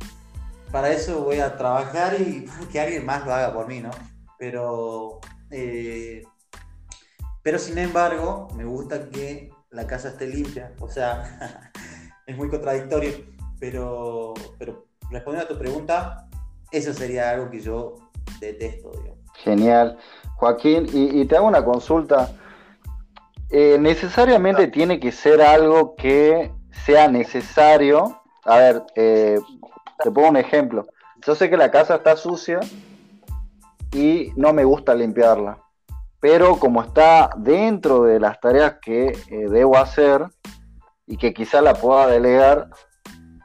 [0.70, 3.90] para eso voy a trabajar y que alguien más lo haga por mí, ¿no?
[4.38, 6.22] Pero eh,
[7.46, 10.72] pero sin embargo, me gusta que la casa esté limpia.
[10.80, 11.70] O sea,
[12.26, 13.12] es muy contradictorio.
[13.61, 16.28] Pero, pero respondiendo a tu pregunta,
[16.72, 18.90] eso sería algo que yo detesto.
[19.35, 19.96] Genial.
[20.35, 22.32] Joaquín, y, te hago una consulta.
[23.50, 26.50] Eh, ¿Necesariamente tiene que ser algo que
[26.85, 28.22] sea necesario?
[28.42, 29.38] A ver, eh,
[30.02, 30.85] te pongo un ejemplo.
[31.24, 32.59] Yo sé que la casa está sucia
[33.92, 35.62] y no me gusta limpiarla
[36.20, 40.26] pero como está dentro de las tareas que eh, debo hacer
[41.07, 42.70] y que quizá la pueda delegar,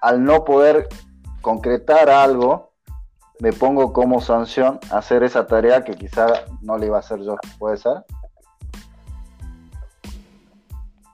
[0.01, 0.87] al no poder
[1.41, 2.71] concretar algo,
[3.39, 6.27] me pongo como sanción hacer esa tarea que quizá
[6.61, 7.35] no le iba a hacer yo.
[7.59, 8.05] ¿Puede ser?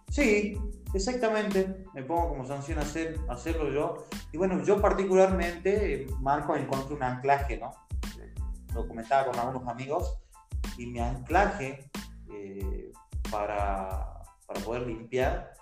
[0.10, 0.58] Sí,
[0.94, 1.86] exactamente.
[1.94, 4.08] Me pongo como sanción hacer, hacerlo yo.
[4.32, 7.72] Y bueno, yo particularmente, Marco, encontré un anclaje, ¿no?
[8.74, 10.20] Lo comentaba con algunos amigos
[10.78, 11.90] y mi anclaje
[12.30, 12.92] eh,
[13.32, 15.54] para, para, poder limpiar.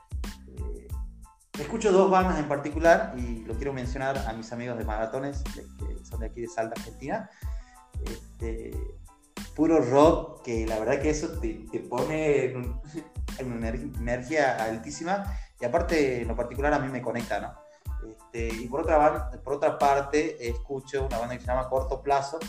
[0.48, 0.88] Eh,
[1.60, 6.06] escucho dos bandas en particular y lo quiero mencionar a mis amigos de maratones, que
[6.06, 7.30] son de aquí de Salta, Argentina.
[8.06, 8.72] Este,
[9.56, 12.80] puro rock, que la verdad que eso te, te pone en,
[13.46, 15.24] una energía altísima
[15.60, 17.66] y aparte en lo particular a mí me conecta, ¿no?
[18.10, 22.40] Este, y por otra, por otra parte escucho una banda que se llama Corto Plazo,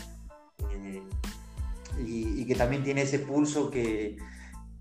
[0.71, 1.01] eh,
[1.99, 4.17] y, que también tiene ese pulso que,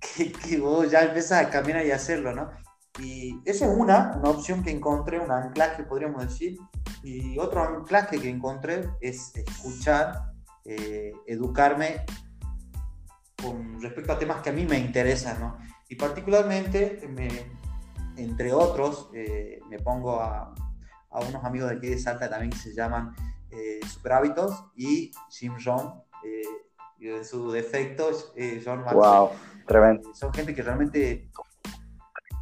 [0.01, 2.51] que, vos ya empezás a caminar y hacerlo, ¿no?
[2.99, 6.59] Y esa es una, una opción que encontré, un anclaje podríamos decir,
[7.03, 10.33] y otro anclaje que encontré es escuchar,
[10.65, 12.05] eh, educarme
[13.43, 15.59] con respecto a temas que a mí me interesan, ¿no?
[15.89, 17.29] Y particularmente, me,
[18.17, 20.55] entre otros, eh, me pongo a,
[21.11, 23.15] a, unos amigos de aquí de Salta también que se llaman
[23.51, 26.03] eh, Super Hábitos y Jim Rohn,
[27.07, 29.31] eh, y de sus defectos, eh, son wow,
[29.67, 30.15] tremendo.
[30.15, 31.31] son gente que realmente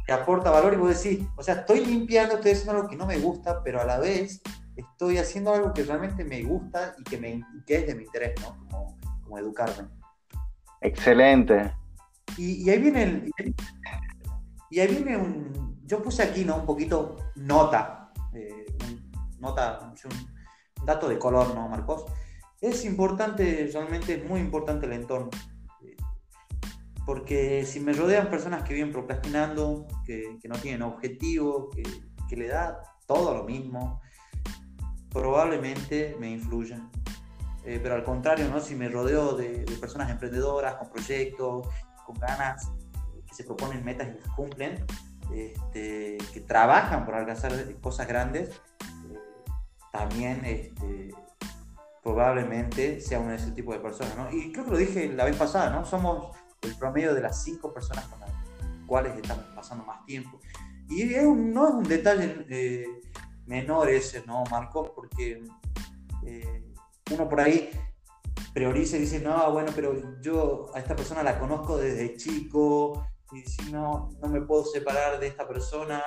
[0.05, 3.05] te aporta valor y vos decís, o sea, estoy limpiando, estoy haciendo algo que no
[3.05, 4.41] me gusta, pero a la vez
[4.75, 8.33] estoy haciendo algo que realmente me gusta y que, me, que es de mi interés,
[8.41, 8.57] ¿no?
[8.57, 9.89] Como, como educarme.
[10.81, 11.73] Excelente.
[12.37, 13.33] Y, ahí viene el,
[14.69, 16.57] y ahí viene un, yo puse aquí, ¿no?
[16.57, 18.65] Un poquito nota, eh,
[19.39, 22.05] nota, un dato de color, ¿no, Marcos?
[22.69, 25.29] Es importante, realmente es muy importante el entorno.
[27.05, 32.81] Porque si me rodean personas que viven procrastinando, que, no tienen objetivo, que, le da
[33.05, 34.01] todo lo mismo,
[35.11, 36.89] probablemente me influyan.
[37.63, 38.59] Eh, pero al contrario, ¿no?
[38.59, 41.67] si me rodeo de, personas emprendedoras, con proyectos,
[42.05, 42.71] con ganas,
[43.27, 44.83] que se proponen metas y cumplen,
[45.33, 49.19] este, que trabajan por alcanzar cosas grandes, eh,
[49.91, 51.13] también este,
[52.05, 54.31] probablemente sea uno de ese tipo de personas, ¿no?
[54.31, 55.83] Y creo que lo dije la vez pasada, ¿no?
[55.83, 58.29] Somos el promedio de las cinco personas con las
[58.85, 60.39] cuales estamos pasando más tiempo.
[60.87, 62.85] Y no es un detalle eh,
[63.47, 64.91] menor ese, ¿no, Marcos?
[64.93, 65.43] Porque
[66.27, 66.63] eh,
[67.11, 67.71] uno por ahí
[68.53, 73.41] prioriza y dice, no, bueno, pero yo a esta persona la conozco desde chico, y
[73.49, 76.03] si no, no me puedo separar de esta persona,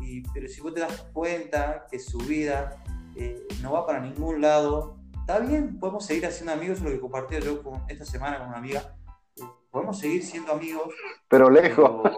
[0.00, 2.82] y, pero si vos te das cuenta que su vida
[3.14, 7.40] eh, no va para ningún lado, está bien, podemos seguir haciendo amigos, lo que compartí
[7.40, 8.94] yo con, esta semana con una amiga.
[9.70, 10.92] Podemos seguir siendo amigos.
[11.28, 12.10] Pero lejos.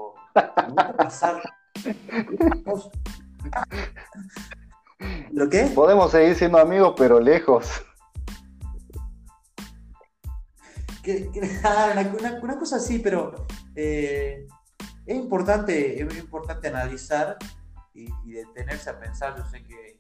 [5.31, 5.66] ¿Lo qué?
[5.73, 7.81] Podemos seguir siendo amigos, pero lejos.
[11.62, 11.92] Ah,
[12.42, 14.45] una, cosa así, pero eh,
[15.07, 17.37] es importante, es importante analizar
[17.95, 19.37] y, detenerse a pensar.
[19.37, 19.97] Yo sé que,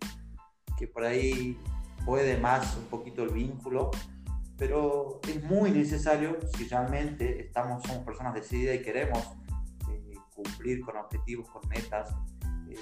[0.76, 1.56] que por ahí
[2.04, 3.90] puede más un poquito el vínculo,
[4.56, 9.18] pero es muy necesario si realmente estamos, somos personas decididas y queremos
[9.90, 12.14] eh, cumplir con objetivos, con metas,
[12.68, 12.76] eh,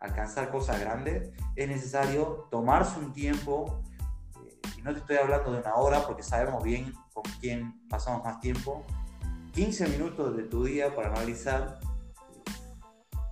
[0.00, 3.82] alcanzar cosas grandes, es necesario tomarse un tiempo,
[4.44, 8.24] eh, y no te estoy hablando de una hora porque sabemos bien con quién pasamos
[8.24, 8.84] más tiempo,
[9.52, 11.78] 15 minutos de tu día para analizar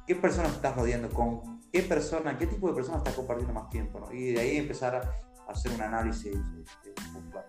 [0.06, 4.08] qué personas estás rodeando, con qué persona, qué tipo de personas estás compartiendo más tiempo,
[4.12, 7.44] y de ahí empezar a hacer un análisis este, puntual.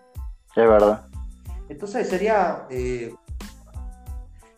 [0.54, 1.08] Es verdad.
[1.68, 3.14] Entonces sería, eh,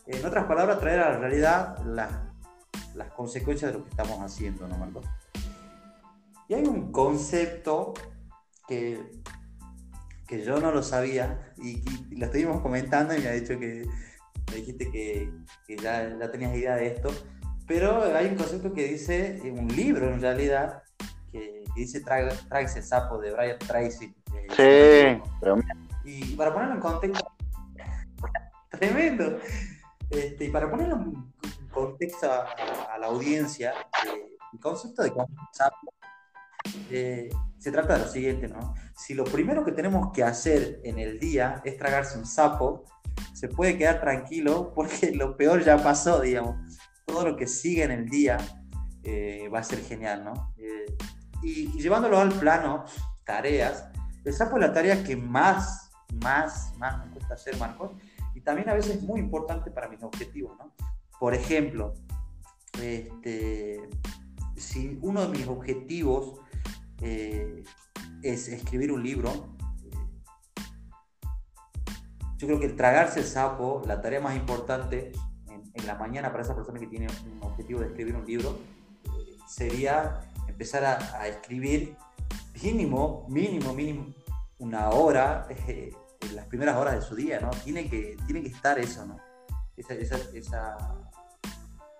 [0.07, 2.11] en otras palabras, traer a la realidad las,
[2.95, 5.01] las consecuencias de lo que estamos haciendo, ¿no, Marco?
[6.49, 7.95] Y hay un concepto
[8.67, 9.23] que,
[10.27, 11.83] que yo no lo sabía y,
[12.17, 13.87] lo estuvimos comentando y me ha dicho que
[14.51, 15.33] me dijiste que,
[15.67, 17.11] que ya, ya, tenías idea de esto,
[17.67, 20.83] pero hay un concepto que dice, un libro en realidad,
[21.33, 22.29] que, dice Trae,
[22.61, 24.15] ese sapo de Brian Tracy.
[24.57, 25.57] sí, pero
[26.05, 27.27] y para ponerlo en contexto,
[28.71, 29.39] tremendo.
[30.11, 31.33] Este, y para ponerlo en
[31.71, 33.73] contexto a, la audiencia,
[34.07, 35.13] eh, el concepto de
[35.53, 35.95] sapo
[36.91, 38.75] eh, se trata de lo siguiente, ¿no?
[38.95, 42.85] Si lo primero que tenemos que hacer en el día es tragarse un sapo,
[43.33, 46.57] se puede quedar tranquilo porque lo peor ya pasó, digamos.
[47.05, 48.39] Todo lo que sigue en el día
[49.03, 50.55] eh, va a ser genial, ¿no?
[51.43, 52.85] y, y, llevándolo al plano,
[53.25, 53.87] tareas,
[54.25, 55.85] el sapo es la tarea que más
[56.23, 57.93] más, más me cuesta hacer, Marcos,
[58.35, 60.73] y también a veces es muy importante para mis objetivos, ¿no?
[61.19, 61.95] Por ejemplo,
[62.81, 63.89] este,
[64.57, 66.41] si uno de mis objetivos
[67.01, 67.63] eh,
[68.23, 69.97] es escribir un libro, eh,
[72.37, 75.13] yo creo que el tragarse el sapo, la tarea más importante
[75.75, 78.59] en, la mañana para esa persona que tiene un objetivo de escribir un libro,
[79.05, 81.97] eh, sería empezar a, a, escribir
[82.63, 84.07] mínimo, mínimo, mínimo
[84.59, 87.51] una hora en las primeras horas de su día, ¿no?
[87.51, 89.19] Tiene que, tiene que estar eso, ¿no?
[89.77, 90.77] Esa, esa, esa,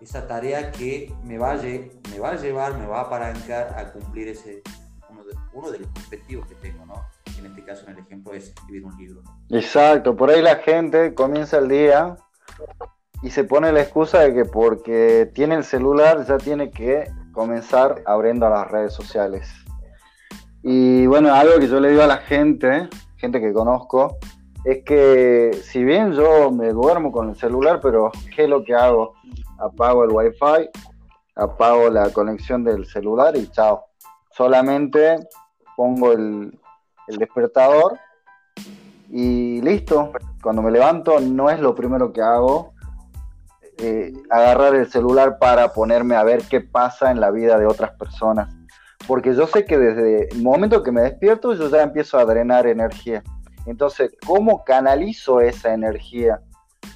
[0.01, 3.93] esa tarea que me va, a, me va a llevar, me va a apalancar a
[3.93, 4.63] cumplir ese,
[5.11, 7.07] uno de, uno de los objetivos que tengo, ¿no?
[7.39, 9.23] En este caso, en el ejemplo, es escribir un libro.
[9.51, 12.17] Exacto, por ahí la gente comienza el día
[13.25, 18.03] y se pone la excusa de que porque tiene el celular ya tiene que comenzar
[18.07, 19.51] abriendo las redes sociales.
[20.63, 22.89] Y bueno, algo que yo le digo a la gente
[23.25, 24.19] gente que conozco,
[24.65, 28.75] es que si bien yo me duermo con el celular, pero ¿qué es lo que
[28.75, 29.15] hago?
[29.59, 30.69] Apago el wifi,
[31.35, 33.87] apago la conexión del celular y chao.
[34.31, 35.27] Solamente
[35.75, 36.59] pongo el,
[37.09, 37.99] despertador
[39.11, 40.13] y listo.
[40.43, 42.74] Cuando me levanto no es lo primero que hago.
[43.79, 47.91] Eh, agarrar el celular para ponerme a ver qué pasa en la vida de otras
[47.93, 48.49] personas
[49.07, 52.67] porque yo sé que desde el momento que me despierto yo ya empiezo a drenar
[52.67, 53.23] energía.
[53.67, 56.41] Entonces, ¿cómo canalizo esa energía?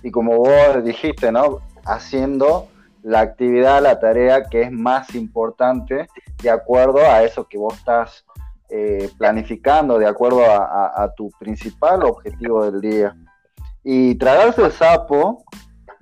[0.03, 1.61] Y como vos dijiste, ¿no?
[1.85, 2.69] Haciendo
[3.03, 6.09] la actividad, la tarea que es más importante
[6.43, 8.25] de acuerdo a eso que vos estás
[8.69, 13.17] eh, planificando, de acuerdo a, tu principal objetivo del día.
[13.83, 15.45] Y tragarse el sapo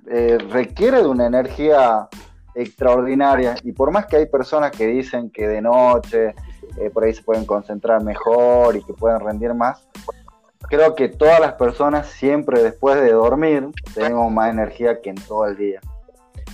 [0.09, 2.07] eh, requiere de una energía
[2.55, 3.55] extraordinaria.
[3.63, 6.33] Y por más que hay personas que dicen que de noche
[6.77, 9.87] eh, por ahí se pueden concentrar mejor y que pueden rendir más,
[10.69, 15.45] creo que todas las personas siempre después de dormir tenemos más energía que en todo
[15.45, 15.79] el día.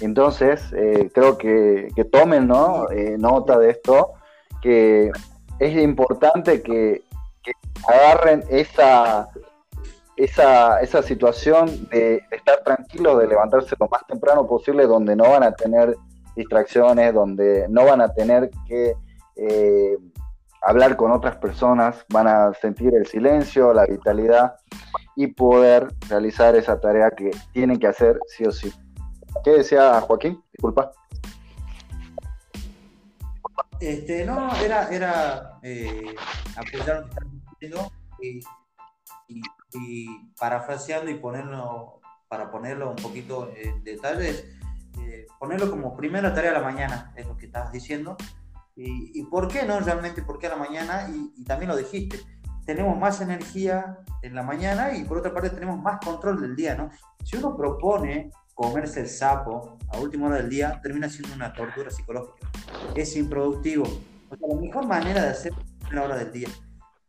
[0.01, 2.89] Entonces, eh, creo que, tomen ¿no?
[2.89, 4.13] Eh, nota de esto,
[4.61, 5.11] que
[5.59, 7.03] es importante que,
[7.43, 7.51] que
[7.87, 9.29] agarren esa
[10.23, 15.43] esa, esa situación de, estar tranquilos, de levantarse lo más temprano posible, donde no van
[15.43, 15.97] a tener
[16.33, 18.93] distracciones, donde no van a tener que
[19.35, 19.97] eh,
[20.61, 24.55] hablar con otras personas, van a sentir el silencio, la vitalidad
[25.17, 28.73] y poder realizar esa tarea que tienen que hacer sí o sí.
[29.43, 30.41] ¿Qué decía Joaquín?
[30.53, 30.93] Disculpa.
[33.81, 36.15] Este, no, era, era eh,
[36.55, 37.03] apoyar
[37.59, 37.69] lo que
[38.21, 38.39] y
[39.27, 40.07] y
[40.39, 44.45] parafraseando y ponerlo, para ponerlo un poquito en detalles,
[44.99, 48.15] eh, ponerlo como primera tarea de la mañana, es lo que estabas diciendo.
[48.75, 52.19] Y, y, por qué no realmente, por qué a la mañana, y, también lo dijiste,
[52.65, 56.75] tenemos más energía en la mañana y por otra parte tenemos más control del día,
[56.75, 56.89] ¿no?
[57.23, 61.91] Si uno propone comerse el sapo a última hora del día, termina siendo una tortura
[61.91, 62.49] psicológica.
[62.95, 63.83] Es improductivo.
[64.29, 65.53] O sea, la mejor manera de hacer
[65.85, 66.49] es la hora del día,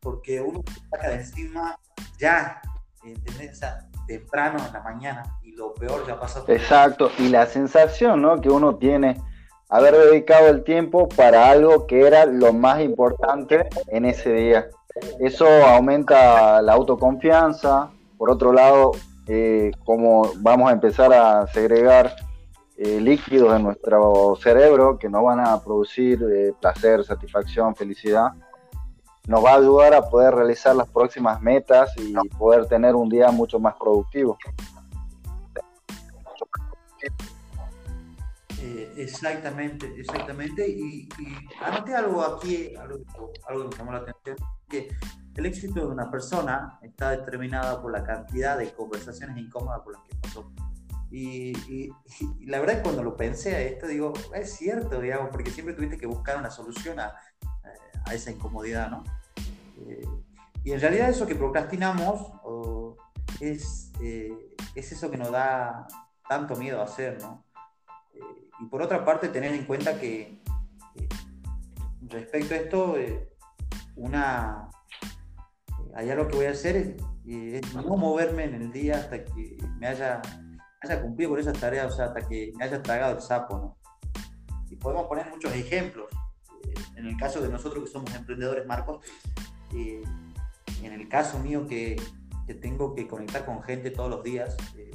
[0.04, 1.78] porque uno se saca de encima
[2.20, 2.60] ya,
[3.02, 3.60] ¿entendés?
[4.06, 6.44] temprano en la mañana y lo peor ya pasó.
[6.46, 8.40] Exacto, y la sensación ¿no?
[8.40, 9.20] que uno tiene
[9.70, 14.68] haber dedicado el tiempo para algo que era lo más importante en ese día.
[15.18, 17.90] Eso aumenta la autoconfianza.
[18.18, 18.92] Por otro lado,
[19.26, 22.14] eh, como vamos a empezar a segregar
[22.76, 28.32] eh, líquidos en nuestro cerebro que no van a producir eh, placer, satisfacción, felicidad,
[29.26, 33.30] nos va a ayudar a poder realizar las próximas metas y poder tener un día
[33.30, 34.36] mucho más productivo.
[38.96, 40.68] exactamente, exactamente.
[40.68, 41.08] Y,
[41.62, 42.98] anoté algo aquí, algo,
[43.48, 44.36] algo que me llamó la atención,
[44.68, 44.88] que
[45.36, 50.02] el éxito de una persona está determinado por la cantidad de conversaciones incómodas por las
[50.04, 50.52] que pasó.
[51.10, 51.52] Y,
[52.46, 55.96] la verdad es cuando lo pensé a esto, digo, es cierto, digamos, porque siempre tuviste
[55.96, 57.14] que buscar una solución a,
[58.04, 59.04] a esa incomodidad, ¿no?
[59.86, 60.06] Eh,
[60.62, 62.32] y en realidad eso que procrastinamos
[63.40, 65.86] es, eh, es eso que nos da
[66.28, 67.44] tanto miedo hacer, ¿no?
[68.14, 68.20] Eh,
[68.60, 70.42] y por otra parte, tener en cuenta que
[72.08, 72.96] respecto a esto,
[73.96, 74.70] una,
[75.94, 79.86] allá lo que voy a hacer es, no moverme en el día hasta que me
[79.86, 80.20] haya,
[80.82, 83.76] haya cumplido con esas tareas, o sea, hasta que me haya tragado el sapo, ¿no?
[84.70, 86.08] Y podemos poner muchos ejemplos.
[87.04, 89.04] Eh, en el caso de nosotros que somos emprendedores, Marcos,
[89.74, 90.02] eh,
[90.82, 92.00] en el caso mío que,
[92.60, 94.90] tengo que conectar con gente todos los días eh,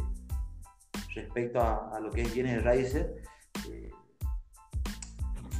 [1.16, 3.08] respecto a, lo que es bienes raíces,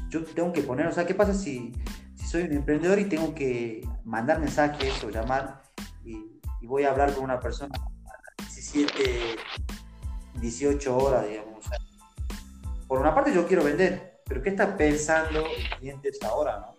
[0.10, 1.72] yo tengo que poner, o sea, ¿qué pasa si,
[2.16, 5.64] soy un emprendedor y tengo que mandar mensajes o llamar
[6.04, 9.38] y, voy a hablar con una persona a 17,
[10.36, 11.66] 18 horas, digamos.
[12.88, 16.76] Por una parte yo quiero vender, pero ¿qué está pensando el cliente esa hora, no?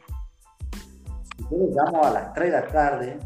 [1.37, 3.19] Si yo le llamo a las 3 de la tarde,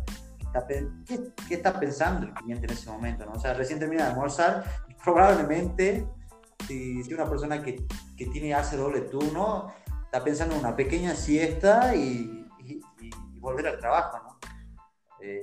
[1.06, 3.32] ¿qué, ¿qué, está pensando el cliente en ese momento, no?
[3.32, 6.08] O sea, recién termina de almorzar y probablemente
[6.66, 7.84] si, si una persona que,
[8.16, 12.40] que tiene hace doble turno, está pensando en una pequeña siesta y,
[13.40, 14.38] volver al trabajo, ¿no?
[15.20, 15.42] Eh,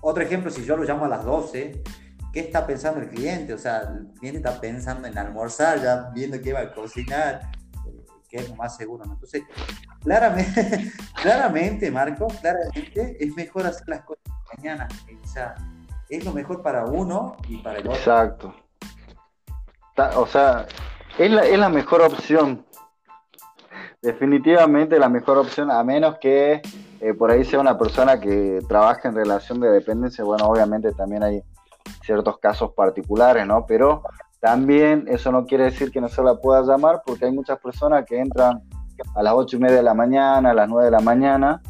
[0.00, 1.82] otro ejemplo, si yo lo llamo a las 12,
[2.32, 3.52] ¿qué está pensando el cliente?
[3.52, 7.50] O sea, el cliente está pensando en almorzar, ya viendo que va a cocinar,
[8.36, 9.04] es lo más seguro.
[9.04, 9.42] Entonces,
[10.02, 14.24] claramente, claramente, Marco, claramente es mejor hacer las cosas
[14.56, 14.88] mañana.
[15.22, 15.54] O sea,
[16.08, 17.98] es lo mejor para uno y para el otro.
[17.98, 18.54] Exacto.
[20.16, 20.66] O sea,
[21.18, 22.66] es la, es la mejor opción
[24.06, 26.62] Definitivamente la mejor opción, a menos que
[27.00, 31.24] eh, por ahí sea una persona que trabaja en relación de dependencia, bueno, obviamente también
[31.24, 31.42] hay
[32.04, 33.66] ciertos casos particulares, ¿no?
[33.66, 34.02] Pero
[34.40, 38.04] también eso no quiere decir que no se la pueda llamar, porque hay muchas personas
[38.04, 38.62] que entran
[39.14, 41.62] a las ocho y media de la mañana, a las 9 de la mañana,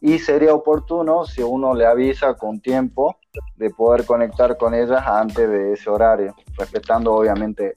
[0.00, 3.16] y sería oportuno si uno le avisa con tiempo
[3.56, 7.74] de poder conectar con ellas antes de ese horario, respetando obviamente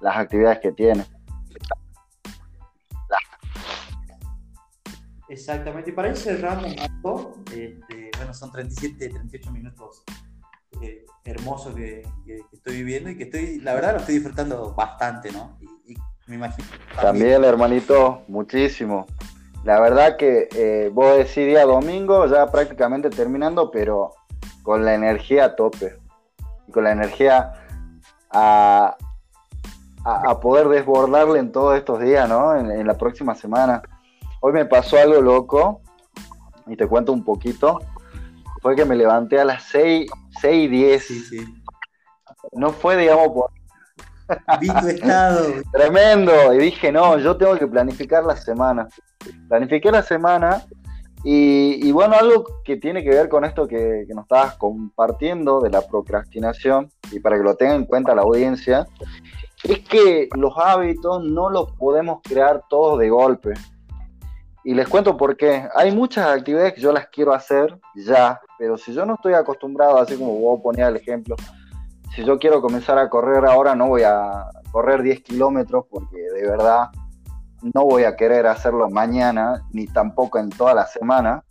[0.00, 1.04] las actividades que tiene.
[5.28, 10.02] Exactamente, y para ir cerrando, este, bueno, son 37, 38 minutos
[10.80, 12.06] eh, hermosos que,
[12.52, 15.58] estoy viviendo y que estoy, la verdad, lo estoy disfrutando bastante, ¿no?
[15.60, 15.96] Y,
[16.26, 16.68] me imagino.
[17.00, 19.06] También, hermanito, muchísimo.
[19.64, 24.12] La verdad que eh, vos decís día domingo, ya prácticamente terminando, pero
[24.62, 25.96] con la energía a tope.
[26.66, 27.54] Y con la energía
[28.30, 28.94] a,
[30.04, 32.54] a, poder desbordarle en todos estos días, ¿no?
[32.54, 33.82] en la próxima semana.
[34.40, 35.80] Hoy me pasó algo loco
[36.68, 37.80] y te cuento un poquito.
[38.62, 40.10] Fue que me levanté a las 6,
[40.40, 41.04] 6 y 10.
[41.04, 41.62] Sí, sí.
[42.52, 43.50] No fue, digamos, por...
[44.60, 45.46] Vi tu estado.
[45.72, 46.54] Tremendo.
[46.54, 48.88] Y dije, no, yo tengo que planificar la semana.
[49.48, 50.64] Planifiqué la semana
[51.24, 55.70] y, bueno, algo que tiene que ver con esto que, que, nos estabas compartiendo de
[55.70, 58.86] la procrastinación, y para que lo tenga en cuenta la audiencia,
[59.64, 63.54] es que los hábitos no los podemos crear todos de golpe.
[64.64, 65.68] Y les cuento por qué.
[65.74, 69.98] Hay muchas actividades que yo las quiero hacer ya, pero si yo no estoy acostumbrado,
[69.98, 71.36] así como vos ponías el ejemplo,
[72.14, 76.48] si yo quiero comenzar a correr ahora, no voy a correr 10 kilómetros porque de
[76.48, 76.88] verdad
[77.74, 81.44] no voy a querer hacerlo mañana, ni tampoco en toda la semana.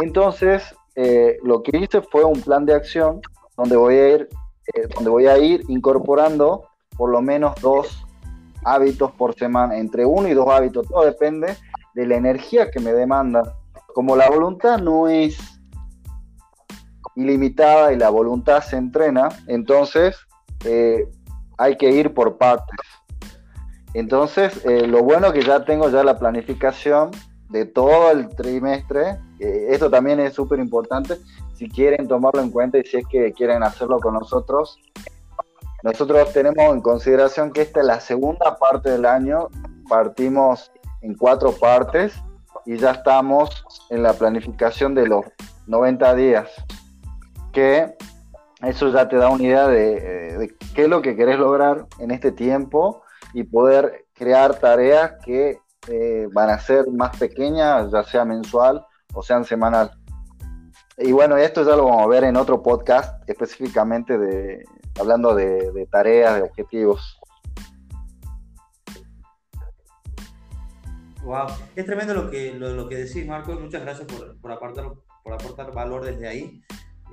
[0.00, 3.20] Entonces, eh, lo que hice fue un plan de acción
[3.56, 4.28] donde voy a ir,
[4.74, 6.64] eh, donde voy a ir incorporando
[6.96, 8.04] por lo menos dos
[8.64, 11.56] hábitos por semana, entre uno y dos hábitos, todo depende
[11.94, 13.56] de la energía que me demanda.
[13.94, 15.59] Como la voluntad no es
[17.16, 20.16] ilimitada y la voluntad se entrena, entonces
[20.64, 21.08] eh,
[21.58, 22.78] hay que ir por partes.
[23.94, 27.10] Entonces, eh, lo bueno que ya tengo ya la planificación
[27.48, 29.18] de todo el trimestre.
[29.40, 31.16] esto también es súper importante.
[31.54, 34.78] Si quieren tomarlo en cuenta y si es que quieren hacerlo con nosotros,
[35.82, 39.48] nosotros tenemos en consideración que esta es la segunda parte del año
[39.90, 40.70] partimos
[41.02, 42.14] en cuatro partes
[42.64, 45.24] y ya estamos en la planificación de los
[45.66, 46.48] 90 días,
[47.52, 47.94] que
[48.62, 52.32] eso ya te da una idea de, qué es lo que querés lograr en este
[52.32, 58.84] tiempo y poder crear tareas que eh, van a ser más pequeñas, ya sea mensual
[59.14, 59.90] o sean semanal.
[60.98, 64.64] Y bueno, esto ya lo vamos a ver en otro podcast específicamente de
[65.00, 67.18] hablando de, tareas, de objetivos.
[71.22, 71.46] Wow,
[71.76, 73.52] es tremendo lo que, lo, que decís, Marco.
[73.52, 74.90] Muchas gracias por, por, aportar,
[75.22, 76.62] por aportar valor desde ahí.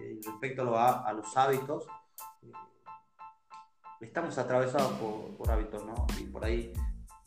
[0.02, 1.88] Eh, respecto a, los hábitos,
[2.44, 2.52] eh,
[4.02, 6.08] estamos atravesados por, hábitos, ¿no?
[6.20, 6.74] Y por ahí,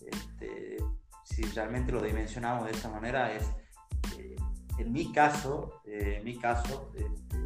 [0.00, 0.78] este,
[1.24, 3.50] si realmente lo dimensionamos de esa manera, es
[4.80, 7.36] en mi caso, eh, en mi caso, este,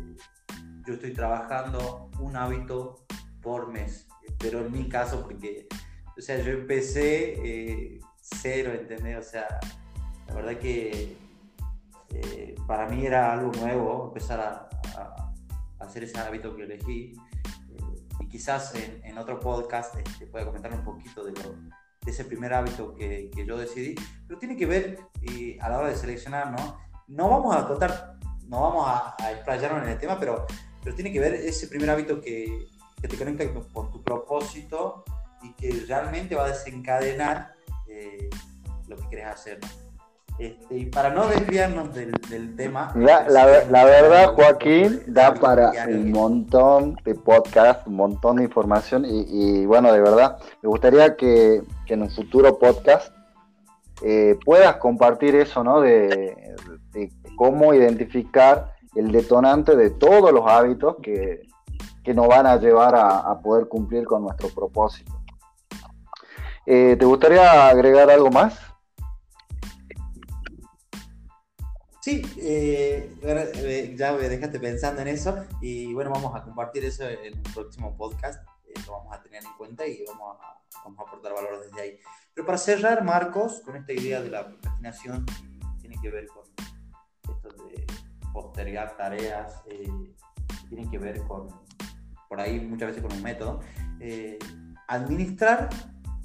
[0.87, 3.05] yo estoy trabajando un hábito
[3.43, 4.07] por mes,
[4.39, 5.67] pero en mi caso, porque,
[6.17, 9.19] o sea, yo empecé eh, cero, ¿entendés?
[9.19, 9.59] O sea,
[10.29, 11.17] la verdad que
[12.11, 14.69] eh, para mí era algo nuevo empezar a,
[15.79, 17.15] hacer ese hábito que elegí.
[18.21, 22.95] y quizás en, otro podcast este, pueda comentar un poquito de, de ese primer hábito
[22.95, 23.95] que, que, yo decidí,
[24.27, 24.99] pero tiene que ver
[25.61, 26.79] a la hora de seleccionar, ¿no?
[27.09, 30.47] no vamos a contar, no vamos a, a explayarnos en el tema, pero,
[30.83, 32.69] pero tiene que ver ese primer hábito que,
[33.01, 35.05] que te conecta con, tu propósito
[35.43, 37.55] y que realmente va a desencadenar
[37.87, 38.31] eh,
[38.89, 39.61] lo que quieres hacer.
[40.39, 42.93] Este, y para no desviarnos del, del tema.
[42.97, 49.05] La, la, verdad, Joaquín, da para un montón de podcast, un montón de información.
[49.05, 53.15] Y, y bueno, de verdad, me gustaría que, que en un futuro podcast
[54.03, 55.81] eh, puedas compartir eso, ¿no?
[55.81, 56.37] De,
[57.37, 61.43] cómo identificar el detonante de todos los hábitos que,
[62.15, 65.13] nos van a llevar a, poder cumplir con nuestro propósito.
[66.67, 68.59] Eh, ¿Te gustaría agregar algo más?
[72.05, 77.09] Sí, eh, eh, ya me dejaste pensando en eso y bueno, vamos a compartir eso
[77.09, 78.47] en el próximo podcast,
[78.85, 81.99] lo vamos a tener en cuenta y vamos a, vamos a aportar valor desde ahí.
[82.35, 85.25] Pero para cerrar, Marcos, con esta idea de la procrastinación,
[85.81, 86.43] tiene que ver con
[88.35, 89.91] postergar tareas, eh,
[90.69, 91.49] tienen que ver con,
[92.29, 93.61] por ahí muchas veces con un método.
[93.99, 94.39] Eh,
[94.89, 95.71] administrar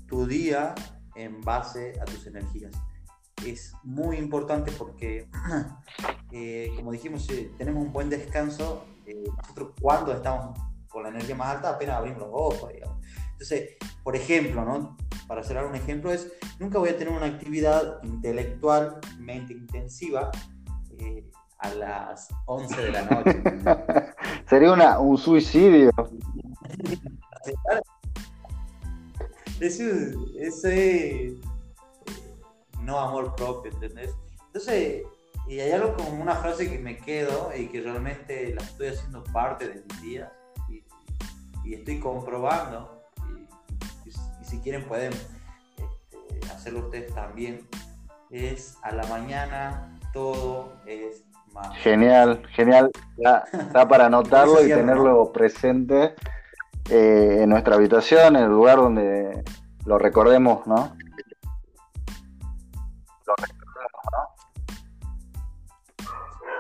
[0.10, 0.76] tu día
[1.16, 2.74] en base a tus energías.
[3.46, 5.28] Es muy importante porque,
[6.32, 7.28] eh, como dijimos,
[7.58, 8.86] tenemos un buen descanso.
[9.38, 12.72] nosotros cuando estamos con la energía más alta apenas abrimos los ojos.
[13.32, 14.98] Entonces, por ejemplo, ¿no?
[15.30, 20.32] para hacer un ejemplo, es nunca voy a tener una actividad intelectualmente intensiva
[21.60, 23.44] a las 11 de la noche.
[24.50, 25.92] Sería una, un suicidio.
[29.60, 31.36] ese, ese
[32.90, 34.16] no amor propio, ¿entendés?
[34.48, 35.04] Entonces,
[35.48, 39.24] y hay algo como una frase que me quedo y que realmente la estoy haciendo
[39.26, 40.32] parte de mis días
[40.68, 40.84] y,
[41.74, 43.04] estoy comprobando
[44.06, 44.12] y,
[44.44, 47.68] si quieren pueden este, hacerlo ustedes también
[48.32, 51.24] es a la mañana todo es
[51.82, 52.92] Genial, genial.
[53.18, 56.14] Está, para anotarlo y tenerlo presente
[56.90, 59.44] eh, en nuestra habitación, en el lugar donde
[59.86, 60.96] lo recordemos, ¿no?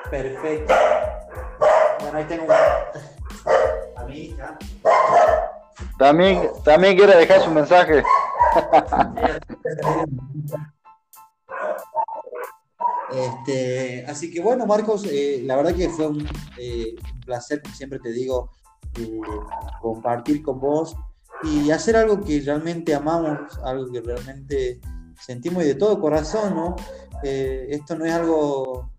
[0.09, 0.73] Perfecto.
[1.99, 2.47] Bueno, ahí tengo
[3.95, 4.57] a mi hija.
[5.97, 8.03] También, también quiere dejar su mensaje.
[13.11, 16.95] Este, así que bueno, Marcos, eh, la verdad que fue un, eh,
[17.25, 18.51] placer, como siempre te digo,
[18.99, 19.19] eh,
[19.81, 20.95] compartir con vos
[21.43, 24.79] y hacer algo que realmente amamos, algo que realmente
[25.19, 26.75] sentimos y de todo corazón, ¿no?
[27.21, 28.89] esto no es algo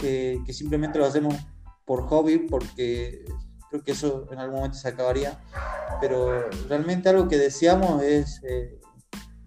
[0.00, 1.34] que, que, simplemente lo hacemos
[1.84, 3.24] por hobby, porque
[3.68, 5.40] creo que eso en algún momento se acabaría,
[6.00, 8.40] pero realmente algo que deseamos es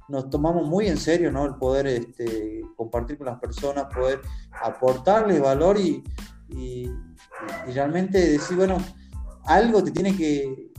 [0.07, 1.45] nos tomamos muy en serio, ¿no?
[1.45, 4.21] El poder este, compartir con las personas, poder
[4.61, 6.03] aportarles valor y,
[7.73, 8.77] realmente decir, bueno,
[9.45, 10.71] algo te tiene que,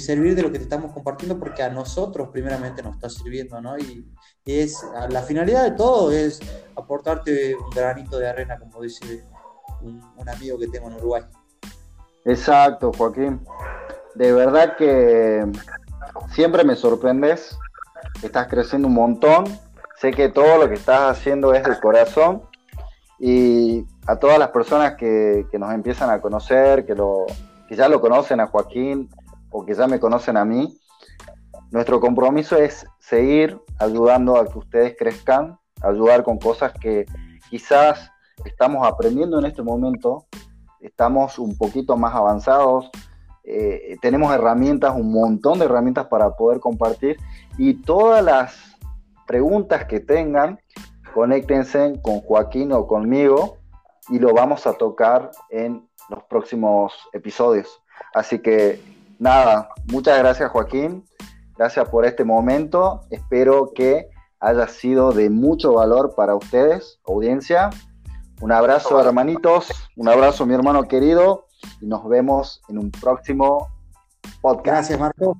[0.00, 3.78] servir de lo que te estamos compartiendo porque a nosotros primeramente nos está sirviendo, ¿no?
[3.78, 4.06] Y,
[4.44, 6.40] es, la finalidad de todo es
[6.74, 9.24] aportarte un granito de arena, como dice
[9.82, 11.22] un, amigo que tengo en Uruguay.
[12.24, 13.40] Exacto, Joaquín.
[14.14, 15.46] De verdad que
[16.34, 17.56] siempre me sorprendes
[18.22, 19.44] estás creciendo un montón,
[19.96, 22.42] sé que todo lo que estás haciendo es del corazón
[23.18, 27.26] y a todas las personas que, nos empiezan a conocer, que, lo,
[27.68, 29.08] que ya lo conocen a Joaquín
[29.52, 30.78] o que ya me conocen a mí,
[31.70, 37.06] nuestro compromiso es seguir ayudando a que ustedes crezcan, ayudar con cosas que
[37.48, 38.10] quizás
[38.44, 40.26] estamos aprendiendo en este momento,
[40.80, 42.90] estamos un poquito más avanzados,
[43.44, 47.16] eh, tenemos herramientas, un montón de herramientas para poder compartir
[47.58, 48.76] y todas las
[49.26, 50.60] preguntas que tengan,
[51.14, 53.58] conéctense con Joaquín o conmigo
[54.08, 57.80] y lo vamos a tocar en los próximos episodios.
[58.14, 58.91] Así que
[59.22, 61.04] nada, muchas gracias Joaquín,
[61.56, 64.08] gracias por este momento, espero que
[64.40, 67.70] haya sido de mucho valor para ustedes, audiencia.
[68.40, 71.46] Un abrazo hermanitos, un abrazo mi hermano querido
[71.80, 73.68] y nos vemos en un próximo
[74.40, 74.66] podcast.
[74.90, 75.38] Gracias Marco.